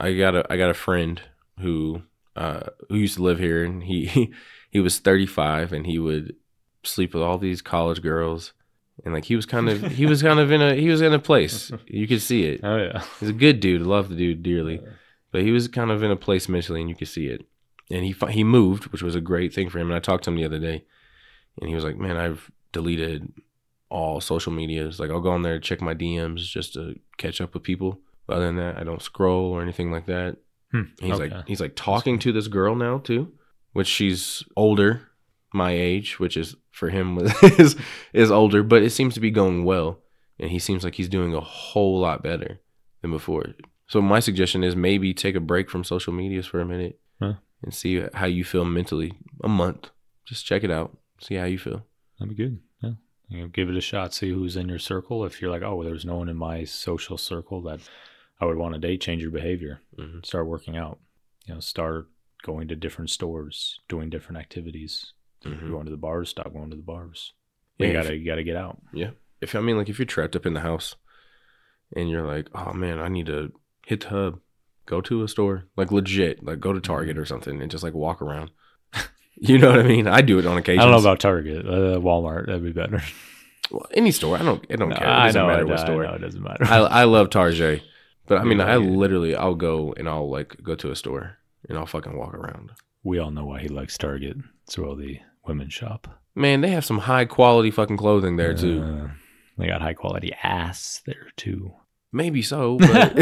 [0.00, 1.20] I got a I got a friend
[1.60, 2.02] who
[2.36, 4.32] uh, who used to live here, and he
[4.70, 6.34] he was 35, and he would
[6.82, 8.52] sleep with all these college girls,
[9.04, 11.12] and like he was kind of he was kind of in a he was in
[11.12, 12.60] a place you could see it.
[12.62, 14.80] oh yeah He's a good dude, love the dude dearly,
[15.30, 17.46] but he was kind of in a place mentally, and you could see it.
[17.90, 19.88] And he he moved, which was a great thing for him.
[19.88, 20.84] And I talked to him the other day,
[21.60, 23.32] and he was like, "Man, I've deleted
[23.94, 24.98] all social medias.
[25.00, 28.00] Like, I'll go on there check my DMs just to catch up with people.
[28.26, 30.36] But other than that, I don't scroll or anything like that."
[30.72, 31.34] Hmm, He's okay.
[31.34, 33.32] like, he's like talking to this girl now too,
[33.72, 35.02] which she's older,
[35.52, 37.76] my age, which is for him is
[38.12, 40.00] is older, but it seems to be going well,
[40.40, 42.60] and he seems like he's doing a whole lot better
[43.02, 43.44] than before.
[43.86, 47.34] So my suggestion is maybe take a break from social medias for a minute Huh.
[47.62, 49.12] and see how you feel mentally.
[49.44, 49.90] A month,
[50.24, 51.84] just check it out, see how you feel.
[52.18, 52.58] That'd be good.
[53.28, 54.12] You know, give it a shot.
[54.14, 55.24] See who's in your circle.
[55.24, 57.80] If you're like, oh, there's no one in my social circle that
[58.40, 59.80] I would want to date, change your behavior.
[59.96, 60.98] hmm Start working out.
[61.46, 62.08] You know, start
[62.42, 65.12] going to different stores, doing different activities.
[65.42, 65.70] If Mhm.
[65.70, 67.32] going to the bars, stop going to the bars.
[67.78, 68.80] Yeah, you gotta you gotta get out.
[68.92, 69.10] Yeah.
[69.40, 70.94] If I mean, like, if you're trapped up in the house
[71.96, 73.52] and you're like, oh man, I need to
[73.86, 74.40] hit the hub,
[74.86, 77.94] go to a store, like legit, like go to Target or something and just like
[77.94, 78.50] walk around.
[79.40, 80.06] You know what I mean?
[80.06, 80.80] I do it on occasion.
[80.80, 82.46] I don't know about Target, uh, Walmart.
[82.46, 83.02] That'd be better.
[83.70, 84.36] well, any store.
[84.38, 84.64] I don't.
[84.70, 85.06] I don't No, care.
[85.06, 86.04] It doesn't know, matter what store.
[86.06, 86.64] I know, it doesn't matter.
[86.64, 87.82] I I love Target,
[88.26, 88.88] but I mean, Yeah, I yeah.
[88.90, 92.70] literally I'll go and I'll like go to a store and I'll fucking walk around.
[93.02, 94.36] we all know why he likes Target.
[94.66, 96.20] It's where all the women shop.
[96.36, 98.82] Man, they have some high quality fucking clothing there too.
[98.82, 99.08] Uh,
[99.58, 101.72] they got high quality ass there too.
[102.12, 103.18] Maybe so, but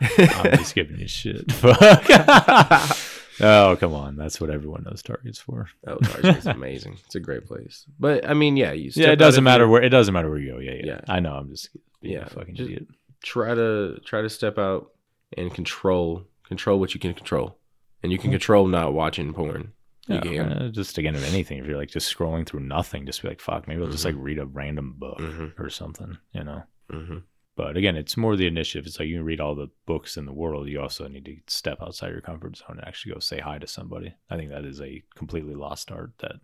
[0.00, 1.52] I'm just giving you shit.
[1.52, 2.96] Fuck.
[3.40, 5.68] Oh come on, that's what everyone knows Target's for.
[5.86, 6.98] oh, Target's amazing.
[7.06, 7.86] It's a great place.
[7.98, 10.38] But I mean, yeah, you Yeah, it doesn't matter your- where it doesn't matter where
[10.38, 10.58] you go.
[10.58, 10.84] Yeah, yeah.
[10.86, 11.00] Yeah.
[11.08, 11.34] I know.
[11.34, 11.70] I'm just
[12.00, 12.86] being Yeah, a fucking just- idiot.
[13.22, 14.92] try to try to step out
[15.36, 17.58] and control control what you can control,
[18.02, 18.34] and you can Mhm.
[18.34, 19.72] control not watching porn.
[20.10, 21.58] Yeah, uh, just again of anything.
[21.58, 24.14] If you're like just scrolling through nothing, just be like, fuck, maybe I'll just like
[24.14, 24.22] Mm-hmm.
[24.24, 25.52] read a random book Mhm.
[25.60, 26.62] or something, you know.
[26.90, 27.18] hmm
[27.58, 28.86] But again, it's more the initiative.
[28.86, 30.68] It's like you can read all the books in the world.
[30.68, 33.66] You also need to step outside your comfort zone and actually go say hi to
[33.66, 34.14] somebody.
[34.30, 36.36] I think that is a completely lost art that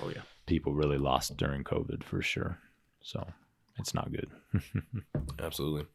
[0.00, 0.22] Oh yeah.
[0.46, 2.60] people really lost during COVID for sure.
[3.02, 3.26] So
[3.80, 4.28] it's not good.
[5.40, 5.86] Absolutely.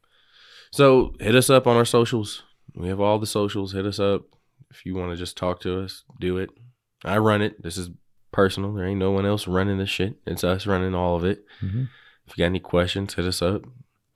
[0.72, 2.44] So hit us up on our socials.
[2.76, 3.72] We have all the socials.
[3.72, 4.24] Hit us up.
[4.70, 6.50] If you want to just talk to us, do it.
[7.06, 7.64] I run it.
[7.64, 7.92] This is
[8.34, 8.74] personal.
[8.74, 10.16] There ain't no one else running this shit.
[10.28, 11.46] It's us running all of it.
[11.62, 11.88] Mhm.
[12.28, 13.62] If you got any questions, hit us up.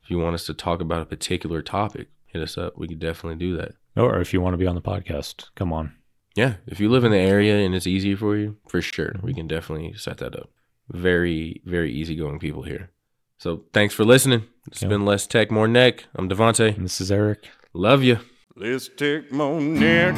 [0.10, 2.76] If you want us to talk about a particular topic, hit us up.
[2.76, 3.74] We could definitely do that.
[3.96, 5.94] Or if you want to be on the podcast, come on.
[6.36, 6.56] Yeah.
[6.66, 9.14] If you live in the area and it's easy for you, for sure.
[9.22, 10.50] We can definitely set that up.
[10.90, 12.90] Very, very easygoing people here.
[13.38, 14.46] So thanks for listening.
[14.66, 14.88] It's Yeah.
[14.88, 16.06] been less tech, more neck.
[16.16, 16.76] I'm DeVanté.
[16.76, 17.48] And this is Eric.
[17.76, 18.18] Love you.
[18.56, 20.16] Let's take Monique.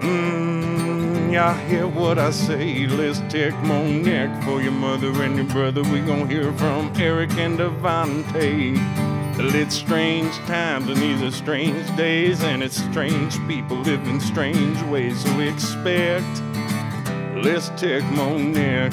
[0.00, 0.41] Mm,
[1.32, 2.86] y'all hear what I say?
[2.86, 5.82] Let's take Monique for your mother and your brother.
[5.82, 8.76] We gon' hear from Eric and DeVanté.
[9.38, 15.22] It's strange times and these are strange days, and it's strange people living strange ways.
[15.24, 16.42] So expect.
[17.34, 18.92] Let's take Monique.